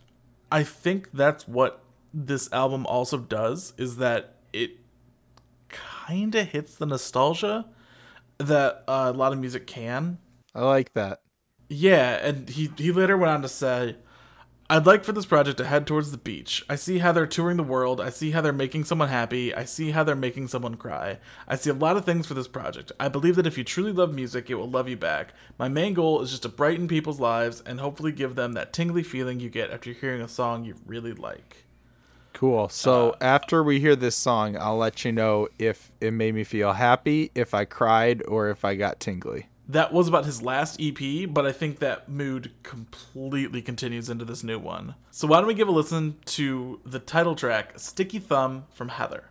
[0.51, 4.79] I think that's what this album also does is that it
[5.69, 7.67] kind of hits the nostalgia
[8.39, 10.19] that uh, a lot of music can.
[10.55, 11.21] I like that.
[11.69, 13.97] Yeah, and he he later went on to say,
[14.71, 16.65] "I'd like for this project to head towards the beach.
[16.69, 18.01] I see how they're touring the world.
[18.01, 19.53] I see how they're making someone happy.
[19.55, 21.19] I see how they're making someone cry.
[21.49, 22.93] I see a lot of things for this project.
[23.01, 25.35] I believe that if you truly love music, it will love you back.
[25.59, 29.03] My main goal is just to brighten people's lives and hopefully give them that tingly
[29.03, 31.66] feeling you get after hearing a song you really like."
[32.37, 32.69] Cool.
[32.69, 36.45] So uh, after we hear this song, I'll let you know if it made me
[36.45, 39.47] feel happy, if I cried, or if I got tingly.
[39.67, 44.45] That was about his last EP, but I think that mood completely continues into this
[44.45, 44.97] new one.
[45.11, 49.31] So why don't we give a listen to the title track, Sticky Thumb from Heather.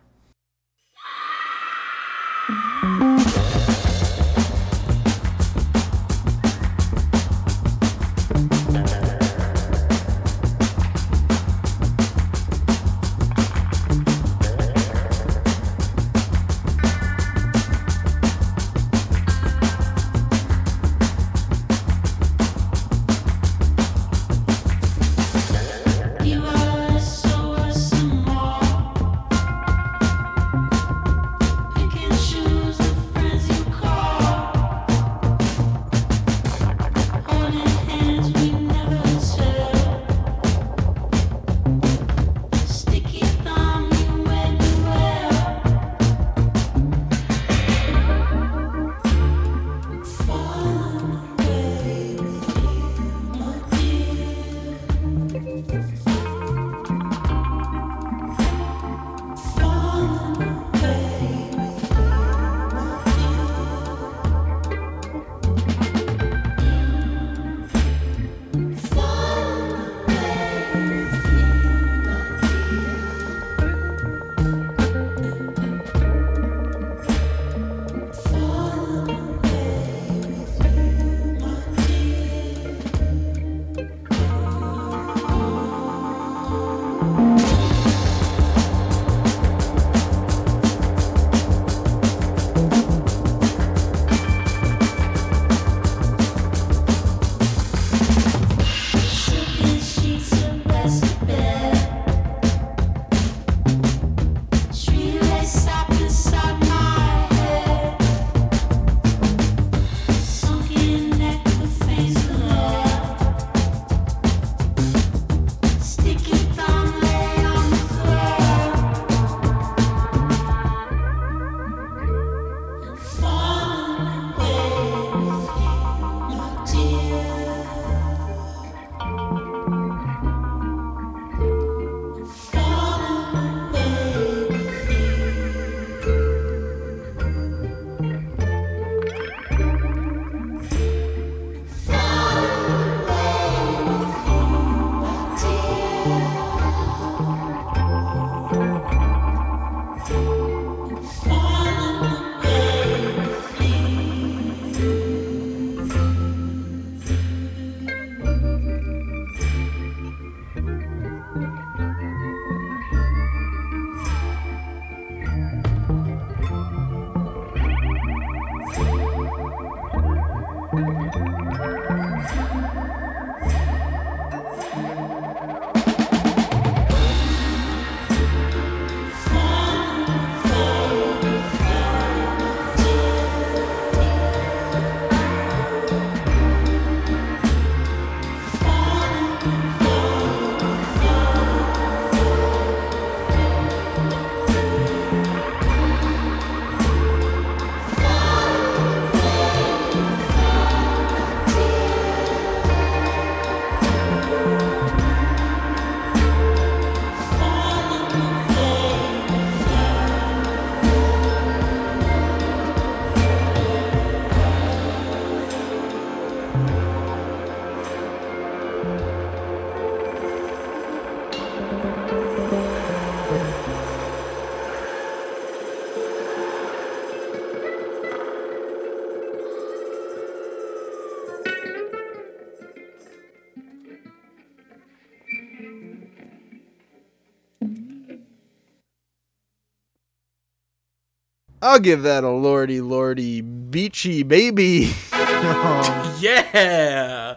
[241.66, 244.92] I'll give that a lordy lordy beachy baby.
[245.36, 247.36] Um, Yeah.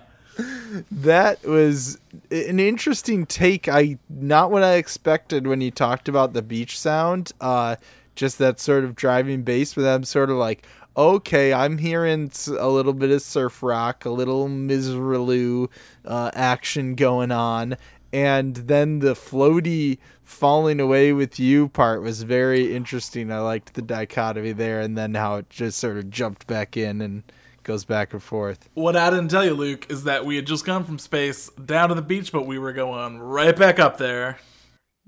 [0.89, 1.99] that was
[2.31, 3.67] an interesting take.
[3.67, 7.33] I not what I expected when you talked about the beach sound.
[7.41, 7.75] Uh,
[8.15, 10.65] just that sort of driving bass, but I'm sort of like,
[10.95, 15.69] okay, I'm hearing a little bit of surf rock, a little Misirlou
[16.05, 17.75] uh, action going on,
[18.11, 23.31] and then the floaty falling away with you part was very interesting.
[23.31, 27.01] I liked the dichotomy there, and then how it just sort of jumped back in
[27.01, 27.23] and
[27.63, 28.69] goes back and forth.
[28.73, 31.89] What I didn't tell you, Luke, is that we had just gone from space down
[31.89, 34.39] to the beach, but we were going right back up there.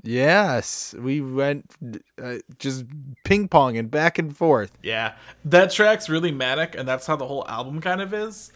[0.03, 1.75] Yes, we went
[2.21, 2.85] uh, just
[3.23, 4.71] ping ponging back and forth.
[4.81, 5.13] Yeah.
[5.45, 8.51] That track's really manic, and that's how the whole album kind of is.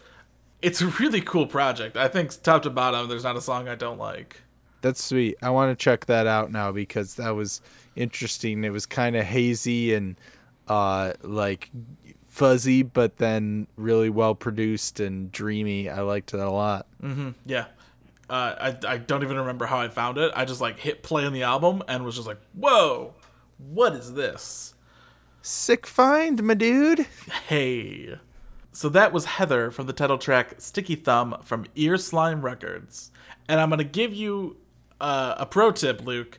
[0.62, 1.96] It's a really cool project.
[1.96, 4.42] I think top to bottom, there's not a song I don't like.
[4.80, 5.36] That's sweet.
[5.42, 7.60] I want to check that out now because that was
[7.94, 8.64] interesting.
[8.64, 10.16] It was kind of hazy and
[10.68, 11.70] uh like
[12.28, 15.88] fuzzy, but then really well produced and dreamy.
[15.88, 16.86] I liked that a lot.
[17.46, 17.66] Yeah.
[18.28, 20.32] Uh, I, I don't even remember how I found it.
[20.34, 23.14] I just like hit play on the album and was just like, whoa,
[23.56, 24.74] what is this?
[25.42, 27.06] Sick find, my dude.
[27.48, 28.16] Hey.
[28.76, 33.10] So that was Heather from the title track Sticky Thumb from Ear Slime Records.
[33.48, 34.58] And I'm going to give you
[35.00, 36.38] uh, a pro tip, Luke.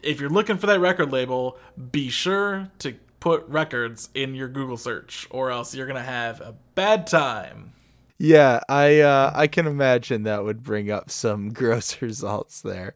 [0.00, 1.58] If you're looking for that record label,
[1.90, 6.40] be sure to put records in your Google search, or else you're going to have
[6.40, 7.72] a bad time.
[8.18, 12.94] Yeah, I uh, I can imagine that would bring up some gross results there.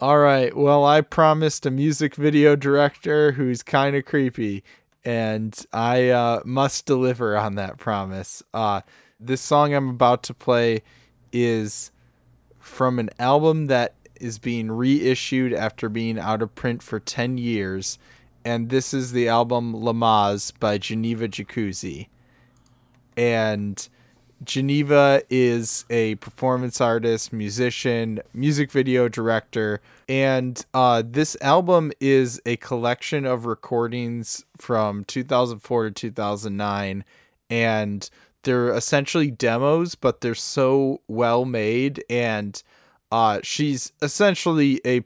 [0.00, 4.64] All right, well, I promised a music video director who's kind of creepy,
[5.06, 8.42] and I uh, must deliver on that promise.
[8.52, 8.80] Uh,
[9.20, 10.82] this song I'm about to play
[11.32, 11.92] is
[12.58, 18.00] from an album that is being reissued after being out of print for 10 years,
[18.44, 22.08] and this is the album Lamaze by Geneva Jacuzzi.
[23.16, 23.88] And
[24.44, 32.56] Geneva is a performance artist, musician, music video director, and uh, this album is a
[32.56, 37.04] collection of recordings from 2004 to 2009,
[37.48, 38.10] and
[38.42, 42.62] they're essentially demos, but they're so well made, and
[43.10, 45.02] uh, she's essentially a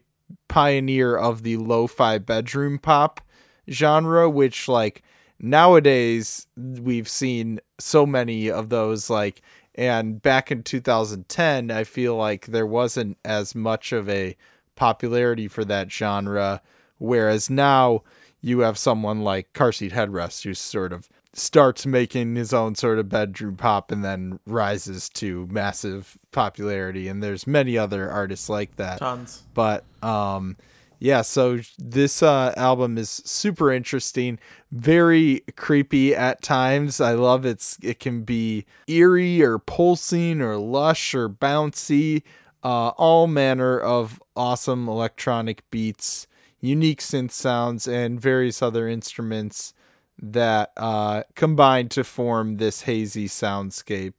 [0.47, 3.21] pioneer of the lo-fi bedroom pop
[3.69, 5.01] genre, which like
[5.39, 9.41] nowadays we've seen so many of those like
[9.75, 14.35] and back in 2010 i feel like there wasn't as much of a
[14.75, 16.61] popularity for that genre
[16.97, 18.01] whereas now
[18.41, 22.99] you have someone like car seat headrest who sort of starts making his own sort
[22.99, 28.75] of bedroom pop and then rises to massive popularity and there's many other artists like
[28.75, 29.43] that Tons.
[29.53, 30.57] but um
[31.01, 34.37] yeah so this uh album is super interesting
[34.71, 37.01] very creepy at times.
[37.01, 42.21] I love it's it can be eerie or pulsing or lush or bouncy
[42.63, 46.27] uh all manner of awesome electronic beats
[46.61, 49.73] unique synth sounds and various other instruments
[50.21, 54.13] that uh combine to form this hazy soundscape.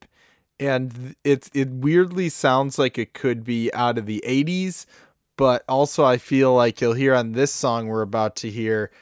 [0.58, 4.84] And it's it weirdly sounds like it could be out of the 80s
[5.42, 8.92] but also I feel like you'll hear on this song we're about to hear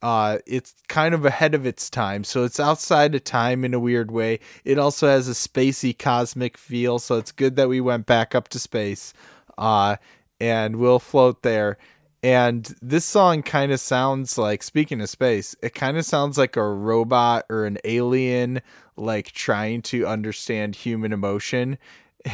[0.00, 2.22] uh it's kind of ahead of its time.
[2.22, 4.38] So it's outside of time in a weird way.
[4.64, 8.46] It also has a spacey cosmic feel so it's good that we went back up
[8.50, 9.12] to space
[9.58, 9.96] uh
[10.38, 11.78] and we'll float there.
[12.22, 16.54] And this song kind of sounds like, speaking of space, it kind of sounds like
[16.54, 18.60] a robot or an alien,
[18.96, 21.76] like trying to understand human emotion.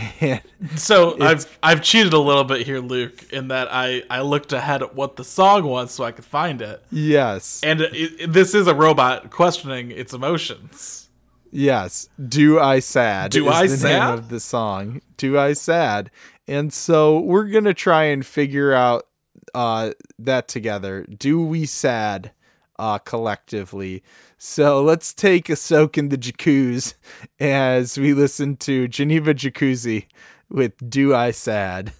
[0.76, 4.82] So I've I've cheated a little bit here, Luke, in that I I looked ahead
[4.82, 8.54] at what the song was so I could find it, yes, and it, it, this
[8.54, 11.08] is a robot questioning its emotions.
[11.50, 12.08] yes.
[12.28, 13.30] Do I sad?
[13.30, 13.88] Do is I the sad?
[14.08, 15.00] name of the song?
[15.16, 16.10] Do I sad?
[16.48, 19.06] And so we're gonna try and figure out
[19.54, 21.04] uh, that together.
[21.04, 22.32] Do we sad
[22.78, 24.02] uh, collectively?
[24.38, 26.94] So let's take a soak in the jacuzzi
[27.40, 30.06] as we listen to Geneva Jacuzzi
[30.48, 31.92] with Do I Sad.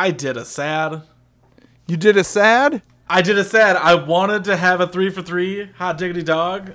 [0.00, 1.02] I did a sad.
[1.86, 2.80] You did a sad?
[3.06, 3.76] I did a sad.
[3.76, 6.72] I wanted to have a three for three hot diggity dog.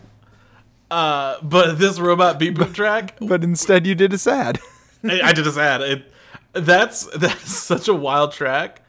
[0.92, 4.60] Uh, but this robot beat boop track, But instead you did a sad.
[5.04, 5.82] I, I did a sad.
[5.82, 6.12] It,
[6.54, 8.84] that's that's such a wild track.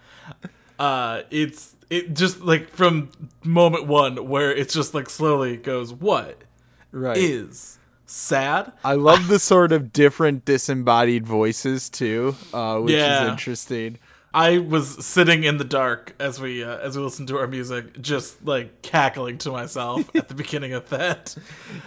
[0.78, 3.10] Uh, it's it just like from
[3.42, 5.94] moment one where it's just like slowly goes.
[5.94, 6.44] What
[6.92, 7.16] right.
[7.16, 8.70] is sad?
[8.84, 13.98] I love the sort of different disembodied voices too, uh, which is interesting.
[14.36, 18.00] I was sitting in the dark as we uh, as we listened to our music,
[18.02, 21.34] just like cackling to myself at the beginning of that.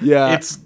[0.01, 0.57] Yeah, It's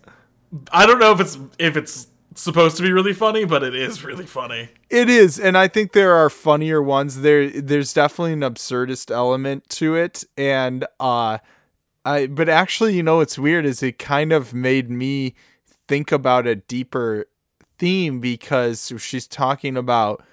[0.71, 4.03] I don't know if it's if it's supposed to be really funny, but it is
[4.03, 4.69] really funny.
[4.89, 7.21] It is, and I think there are funnier ones.
[7.21, 11.39] There, there's definitely an absurdist element to it, and uh,
[12.05, 12.27] I.
[12.27, 15.36] But actually, you know, what's weird is it kind of made me
[15.88, 17.25] think about a deeper
[17.77, 20.23] theme because she's talking about,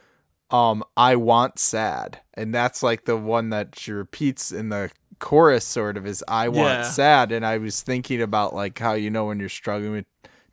[0.51, 5.65] um, I want sad, and that's like the one that she repeats in the chorus,
[5.65, 6.83] sort of, is I want Yeah.
[6.83, 10.07] sad, and I was thinking about like how you know when you're struggling with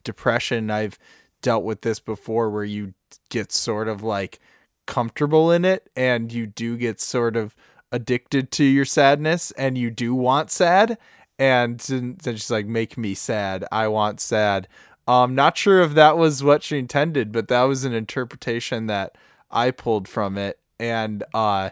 [0.04, 0.98] depression, I've
[1.42, 2.94] dealt with this before where you
[3.30, 4.38] get sort of like
[4.86, 7.54] comfortable in it and you do get sort of
[7.92, 10.98] addicted to your sadness and you do want sad.
[11.38, 13.64] And then then she's like make me sad.
[13.70, 14.66] I want sad.
[15.06, 19.16] Um not sure if that was what she intended but that was an interpretation that
[19.50, 21.70] i pulled from it and uh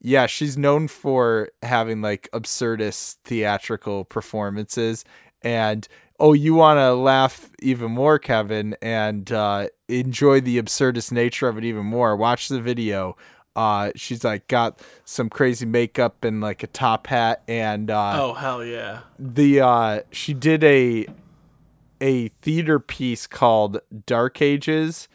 [0.00, 5.04] yeah she's known for having like absurdist theatrical performances
[5.42, 5.86] And
[6.20, 11.56] oh, you want to laugh even more, Kevin, and uh, enjoy the absurdist nature of
[11.56, 12.16] it even more.
[12.16, 13.16] Watch the video.
[13.54, 18.34] Uh, she's like got some crazy makeup and like a top hat, and uh, Oh
[18.34, 19.00] hell yeah!
[19.16, 21.06] the uh, she did a
[22.00, 25.08] a theater piece called Dark Ages,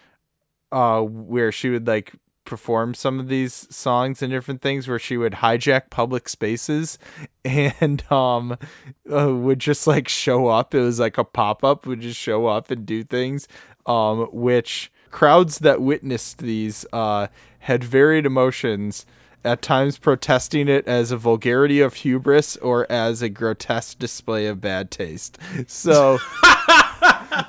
[0.74, 2.14] uh, where she would like
[2.46, 7.00] perform some of these songs and different things where she would hijack public spaces
[7.46, 8.58] and um
[9.12, 10.76] uh, would just like show up.
[10.76, 13.48] It was like a pop-up would just show up and do things
[13.86, 17.28] um which crowds that witnessed these uh
[17.60, 19.06] had varied emotions
[19.46, 24.62] at times protesting it as a vulgarity of hubris or as a grotesque display of
[24.62, 25.38] bad taste.
[25.68, 26.18] So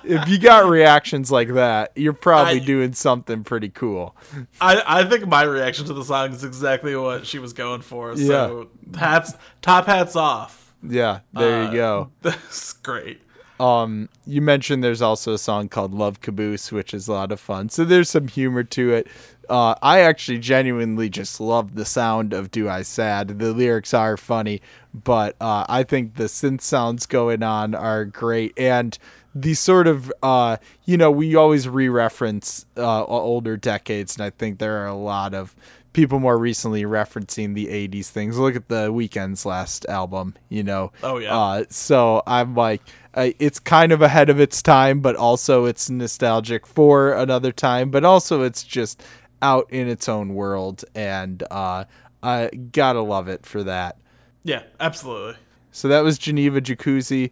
[0.04, 4.16] if you got reactions like that, you're probably I- doing something pretty cool.
[4.60, 8.16] I, I think my reaction to the song is exactly what she was going for.
[8.16, 10.74] So hats top hats off.
[10.82, 12.10] Yeah, there you go.
[12.22, 13.20] That's great.
[13.60, 17.38] Um, you mentioned there's also a song called Love Caboose, which is a lot of
[17.38, 17.68] fun.
[17.68, 19.06] So there's some humor to it.
[19.48, 23.38] Uh, I actually genuinely just love the sound of Do I Sad.
[23.38, 24.60] The lyrics are funny,
[24.92, 28.58] but uh, I think the synth sounds going on are great.
[28.58, 28.98] And
[29.34, 34.30] the sort of, uh, you know, we always re reference uh, older decades, and I
[34.30, 35.54] think there are a lot of
[35.92, 38.36] people more recently referencing the 80s things.
[38.36, 40.92] Look at the Weeknd's last album, you know.
[41.02, 41.36] Oh, yeah.
[41.36, 42.82] Uh, so I'm like,
[43.14, 47.90] uh, it's kind of ahead of its time, but also it's nostalgic for another time,
[47.90, 49.02] but also it's just
[49.40, 51.84] out in its own world, and uh,
[52.22, 53.98] I gotta love it for that.
[54.42, 55.36] Yeah, absolutely.
[55.70, 57.30] So that was Geneva Jacuzzi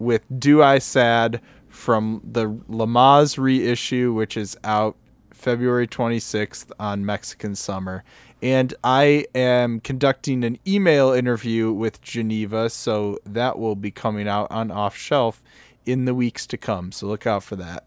[0.00, 4.96] with Do I Sad from the Lamaze reissue, which is out
[5.32, 8.04] February 26th on Mexican Summer.
[8.42, 14.50] And I am conducting an email interview with Geneva, so that will be coming out
[14.50, 15.42] on Off Shelf
[15.86, 16.92] in the weeks to come.
[16.92, 17.84] So look out for that.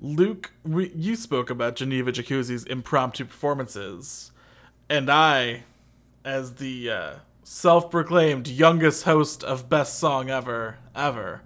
[0.00, 4.30] Luke, we, you spoke about Geneva Jacuzzi's impromptu performances,
[4.88, 5.64] and I,
[6.24, 11.42] as the uh, self-proclaimed youngest host of Best Song Ever, ever,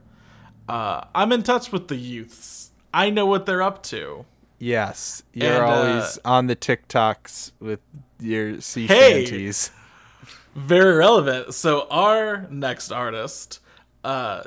[0.69, 2.71] uh, I'm in touch with the youths.
[2.95, 4.25] I know what they're up to.
[4.59, 7.81] Yes, you're And, uh, always on the TikToks with
[8.21, 9.25] your sea Hey!
[9.25, 9.71] shanties.
[10.55, 11.55] Very relevant.
[11.55, 13.59] So our next artist,
[14.05, 14.43] uh,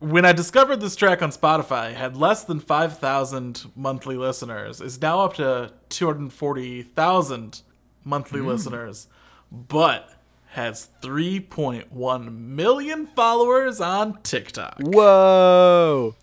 [0.00, 4.80] when I discovered this track on Spotify, had less than five thousand monthly listeners.
[4.80, 7.62] Is now up to two hundred forty thousand
[8.04, 9.06] monthly listeners,
[9.52, 10.19] but
[10.50, 14.78] has three point one million followers on TikTok.
[14.80, 16.14] Whoa!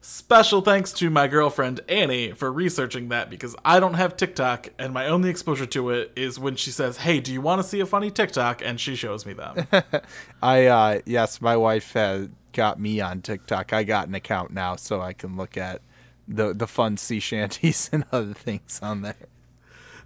[0.00, 4.92] Special thanks to my girlfriend Annie for researching that because I don't have TikTok and
[4.92, 7.80] my only exposure to it is when she says, "Hey, do you want to see
[7.80, 9.66] a funny TikTok?" and she shows me them.
[10.42, 13.72] I uh yes, my wife has got me on TikTok.
[13.72, 15.80] I got an account now so I can look at
[16.28, 19.16] the the fun sea shanties and other things on there.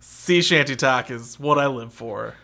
[0.01, 2.35] sea shanty talk is what I live for.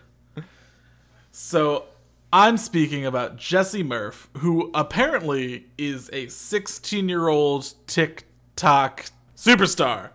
[1.37, 1.87] So
[2.33, 9.07] I'm speaking about Jesse Murph, who apparently is a 16 year old TikTok
[9.37, 10.07] superstar.
[10.07, 10.11] Uh,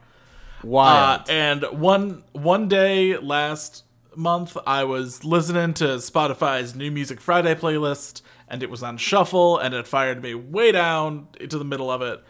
[0.64, 1.30] Wild.
[1.30, 3.84] and one one day last
[4.16, 9.58] month, I was listening to Spotify's New Music Friday playlist, and it was on shuffle,
[9.58, 12.24] and it fired me way down into the middle of it.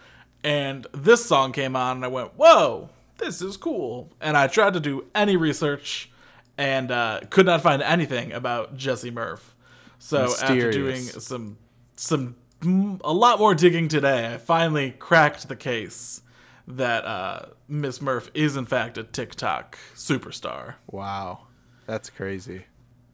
[0.43, 4.73] And this song came on, and I went, "Whoa, this is cool!" And I tried
[4.73, 6.09] to do any research,
[6.59, 9.55] and uh, could not find anything about Jesse Murph.
[9.97, 11.57] So after doing some
[11.95, 16.21] some mm, a lot more digging today, I finally cracked the case
[16.67, 20.75] that uh, Miss Murph is in fact a TikTok superstar.
[20.87, 21.47] wow.
[21.87, 22.65] That's crazy.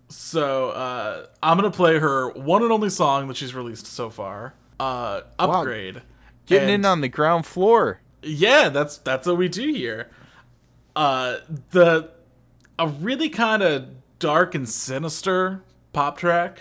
[0.09, 4.53] So uh, I'm gonna play her one and only song that she's released so far,
[4.79, 6.01] uh, "Upgrade."
[6.45, 8.01] Getting And- in on the ground floor.
[8.21, 10.09] yeah, that's that's what we do here.
[10.95, 11.37] Uh,
[11.71, 12.09] the
[12.77, 13.87] a really kind of
[14.19, 15.63] dark and sinister
[15.93, 16.59] pop track.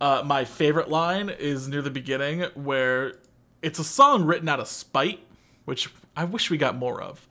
[0.00, 3.14] Uh, my favorite line is near the beginning where
[3.62, 5.20] it's a song written out of spite,
[5.64, 7.26] which I wish we got more of.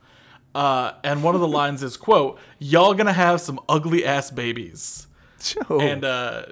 [0.54, 5.06] Uh, and one of the lines is quote, "Y'all gonna have some ugly ass babies."
[5.70, 6.46] Oh, And uh,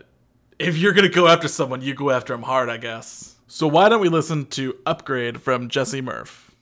[0.59, 3.37] if you're gonna go after someone, you go after them hard, I guess.
[3.49, 6.55] So why don't we listen to "Upgrade" from Jesse Murph?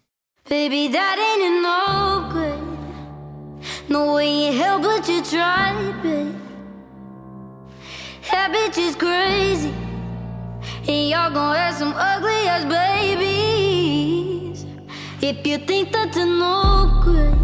[0.48, 2.81] Baby, that ain't no good.
[3.88, 6.34] No way in hell, but you tried, babe.
[8.30, 9.72] That bitch is crazy.
[10.88, 14.64] And y'all gonna have some ugly ass babies.
[15.20, 17.38] If you think that's no good,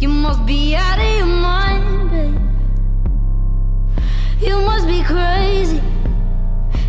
[0.00, 2.40] you must be out of your mind, babe.
[4.40, 5.82] You must be crazy.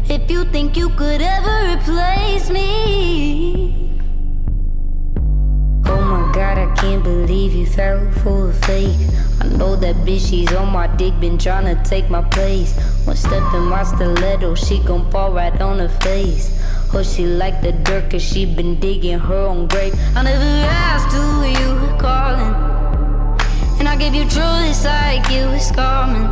[0.10, 3.77] If you think you could ever replace me.
[6.78, 8.96] Can't believe you fell for a fake.
[9.42, 12.74] I know that bitch, she's on my dick, been tryna take my place.
[13.06, 16.52] One step in my stiletto, she gon' fall right on her face.
[16.94, 19.94] Oh, she like the dirt, cause she been digging her own grave.
[20.16, 22.54] I never asked who you calling.
[23.80, 26.30] And I gave you truth like you was coming.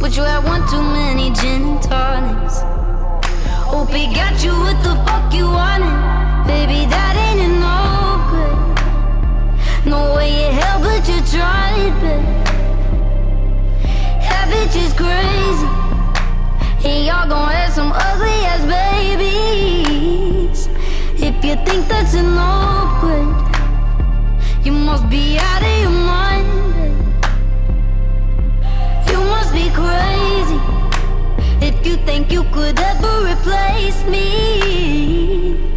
[0.00, 2.58] But you had one too many gin and tonics.
[3.70, 5.94] Hope he got you what the fuck you wanted.
[6.46, 7.81] Baby, that ain't a
[9.86, 11.92] no way in hell, but you tried.
[14.22, 15.68] That bitch is crazy.
[16.88, 20.68] And y'all gon' have some ugly ass babies.
[21.14, 23.36] If you think that's an upgrade,
[24.64, 26.74] you must be out of your mind.
[26.74, 26.96] babe.
[29.10, 30.60] You must be crazy.
[31.64, 35.71] If you think you could ever replace me.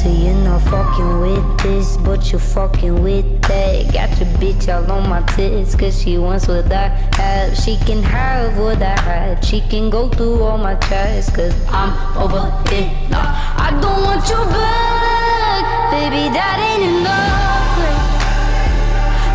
[0.00, 3.92] So you're not fucking with this, but you're fucking with that.
[3.92, 7.54] Got your bitch all on my tits, cause she wants what I have.
[7.54, 9.44] She can have what I had.
[9.44, 13.28] She can go through all my chats, cause I'm over it now.
[13.58, 16.32] I don't want you back, baby.
[16.32, 17.60] That ain't enough.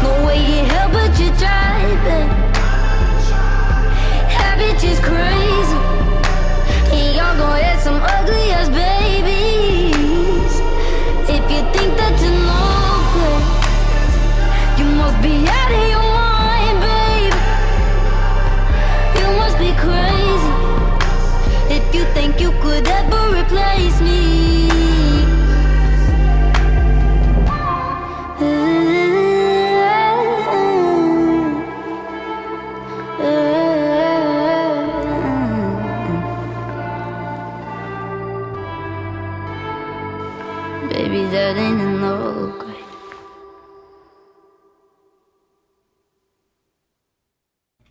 [0.02, 2.32] No way in hell, but you tried, babe.
[4.34, 5.78] That bitch is crazy.
[6.90, 8.25] And y'all gon' have some ugly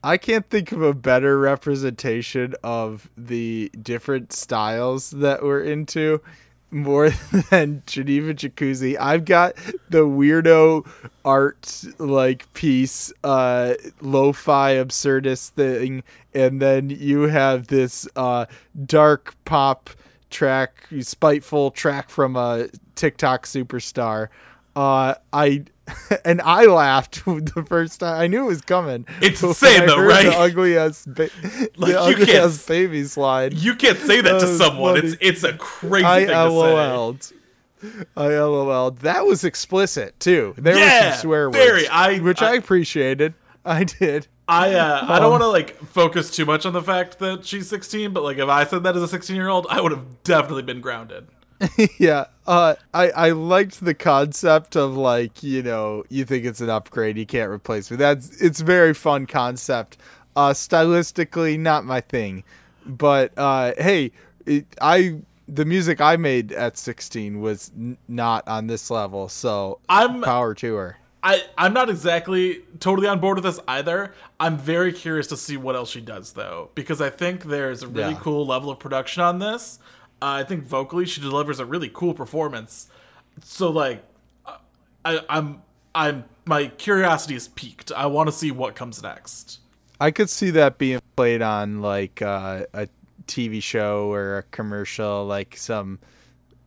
[0.05, 6.21] I can't think of a better representation of the different styles that we're into
[6.71, 7.09] more
[7.51, 8.99] than Geneva Jacuzzi.
[9.01, 9.55] I've got
[9.89, 10.87] the weirdo
[11.25, 16.03] art like piece, uh lo-fi absurdist thing,
[16.35, 18.45] and then you have this uh
[18.85, 19.89] dark pop
[20.29, 24.29] track, spiteful track from a TikTok superstar.
[24.77, 25.65] Uh I
[26.25, 28.21] and I laughed the first time.
[28.21, 29.07] I knew it was coming.
[29.21, 30.25] It's insane though, right?
[30.27, 31.29] The ugly ass, ba-
[31.77, 33.53] Like, you the ugly can't ass baby slide.
[33.55, 34.95] You can't say that to That was someone.
[34.97, 35.09] funny.
[35.09, 36.49] It's it's a crazy I thing to say.
[36.49, 37.33] LOL'd.
[38.17, 38.99] I LOL'd.
[39.01, 40.55] That was explicit too.
[40.57, 41.89] There Yeah, were some swear words, very.
[41.89, 43.35] I- which I, I- appreciated.
[43.67, 44.27] I did.
[44.47, 47.47] I uh, I don't Um, want to like focus too much on the fact that
[47.47, 49.91] she's 16, but like if I said that as a 16 year old, I would
[49.91, 51.29] have definitely been grounded.
[51.99, 52.27] yeah.
[52.47, 57.17] Uh, I I liked the concept of like you know you think it's an upgrade
[57.17, 57.97] you can't replace me.
[57.97, 59.97] That's it's very fun concept.
[60.37, 62.45] Uh, stylistically not my thing,
[62.85, 64.11] but uh, hey,
[64.47, 69.29] it, I the music I made at 16 was n- not on this level.
[69.29, 70.99] So I'm power to her.
[71.23, 74.13] I I'm not exactly totally on board with this either.
[74.41, 77.89] I'm very curious to see what else she does though, because I think there's a
[77.89, 78.21] really Yeah.
[78.21, 79.79] cool level of production on this.
[80.23, 82.89] Uh, I think vocally she delivers a really cool performance.
[83.43, 84.05] So like,
[85.05, 85.63] I I'm
[85.95, 87.93] I'm my curiosity is peaked.
[87.93, 89.61] I want to see what comes next.
[90.01, 92.89] I could see that being played on like uh, a
[93.27, 95.99] TV show or a commercial, like some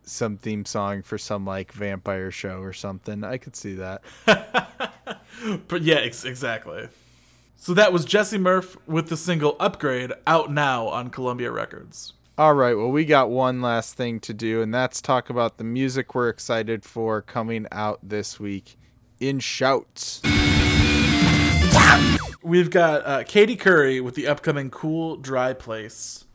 [0.03, 3.23] some theme song for some like vampire show or something.
[3.23, 4.01] I could see that.
[5.67, 6.89] But yeah, ex- exactly.
[7.57, 12.13] So that was Jesse Murph with the single "Upgrade" out now on Columbia Records.
[12.39, 15.63] All right, well, we got one last thing to do, and that's talk about the
[15.63, 18.77] music we're excited for coming out this week
[19.19, 20.21] in shouts.
[22.43, 26.25] We've got uh, Katy Kirby with the upcoming "Cool Dry Place."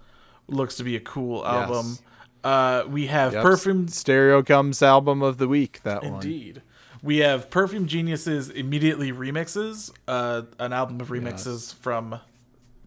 [0.48, 1.98] Looks to be a cool album.
[2.42, 3.86] Uh, we have Yep, Perfume.
[3.86, 5.82] Stereogum's album of the week.
[5.84, 6.14] That one.
[6.14, 6.62] Indeed.
[7.00, 12.18] We have Perfume Genius's immediately remixes, uh, an album of remixes from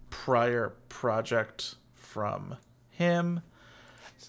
[0.10, 2.58] prior project from
[2.98, 3.42] him.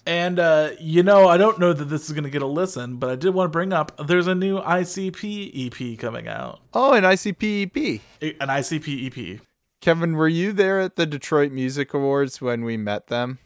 [0.05, 2.97] And uh, you know, I don't know that this is going to get a listen,
[2.97, 6.59] but I did want to bring up there's a new ICP EP coming out.
[6.73, 8.01] Oh, an ICP EP.
[8.39, 9.41] An ICP EP.
[9.81, 13.39] Kevin, were you there at the Detroit Music Awards when we met them?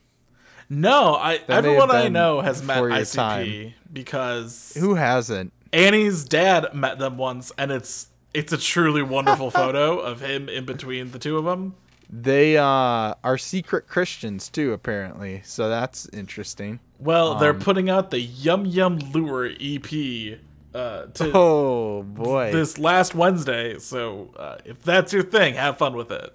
[0.69, 3.73] No, I have everyone I know has met ICP time.
[3.91, 5.51] because Who hasn't?
[5.73, 10.65] Annie's dad met them once, and it's it's a truly wonderful photo of him in
[10.65, 11.75] between the two of them.
[12.11, 15.41] They uh, are secret Christians too, apparently.
[15.45, 16.79] So that's interesting.
[16.99, 20.39] Well, they're Um, putting out the Yum Yum Lure EP
[20.75, 23.79] uh, to Oh boy, this last Wednesday.
[23.79, 26.33] So uh, if that's your thing, have fun with it.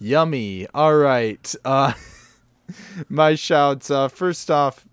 [0.00, 0.66] yummy.
[0.74, 1.54] All right.
[1.64, 1.92] Uh,
[3.08, 3.90] my shouts.
[3.90, 4.86] Uh, first off,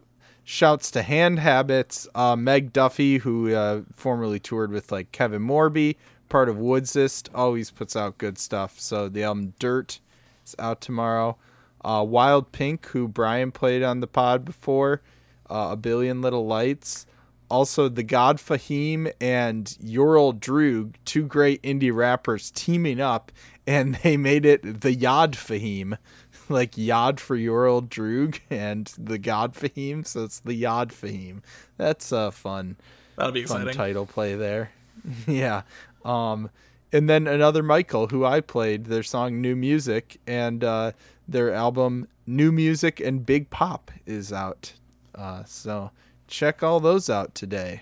[0.44, 2.08] shouts to Hand Habits.
[2.14, 5.96] Uh, Meg Duffy, who uh, formerly toured with like Kevin Morby,
[6.30, 8.80] part of Woodsist, always puts out good stuff.
[8.80, 10.00] So the album Dirt
[10.46, 11.38] is out tomorrow.
[11.84, 15.02] Uh, Wild Pink, who Brian played on the pod before,
[15.50, 17.06] uh, A Billion Little Lights.
[17.48, 23.32] Also, the God Fahim and Your Old Droog, two great indie rappers teaming up,
[23.68, 26.00] and they made it the Yad Fahim,
[26.50, 31.42] like Yad for Your Old Droog and the God Fahim, so it's the Yad Fahim.
[31.78, 32.78] That's a fun,
[33.16, 33.78] That'll be fun exciting.
[33.78, 34.72] title play there.
[35.28, 35.62] yeah.
[36.04, 36.50] Um,
[36.96, 40.94] and then another Michael who I played their song New Music and uh,
[41.28, 44.72] their album New Music and Big Pop is out.
[45.14, 45.92] Uh, so
[46.30, 47.82] check all those out today.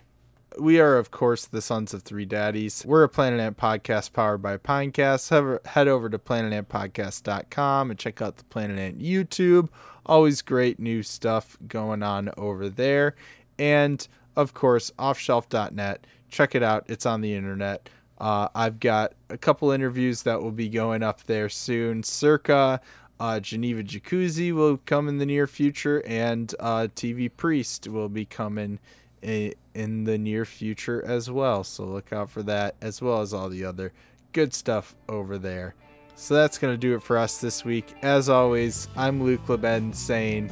[0.57, 2.83] We are, of course, the Sons of Three Daddies.
[2.87, 5.29] We're a Planet Ant podcast powered by Pinecast.
[5.65, 9.69] Head- over to planetantpodcast.com and check out the Planet Ant YouTube.
[10.07, 13.15] Always great new stuff going on over there.
[13.59, 16.07] And, of course, offshelf.net.
[16.29, 16.85] Check it out.
[16.87, 17.89] It's on the internet.
[18.17, 22.03] Uh, I've got a couple interviews that will be going up there soon.
[22.03, 22.79] Circa,
[23.19, 28.25] uh, Geneva Jacuzzi will come in the near future, and uh, TV Priest will be
[28.25, 28.79] coming
[29.25, 31.63] i- in the near future as well.
[31.63, 33.91] So look out for that, as well as all the other
[34.31, 35.75] good stuff over there.
[36.15, 37.93] So that's going to do it for us this week.
[38.03, 40.51] As always, I'm Luke Leben saying,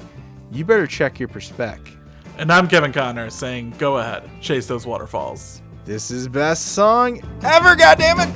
[0.52, 1.80] you better check your perspec.
[2.38, 5.61] And I'm Kevin Connor saying, go ahead, chase those waterfalls.
[5.84, 8.32] This is best song ever, goddammit!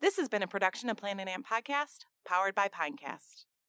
[0.00, 3.44] This has been a production of Planet Ant Podcast, powered by Pinecast.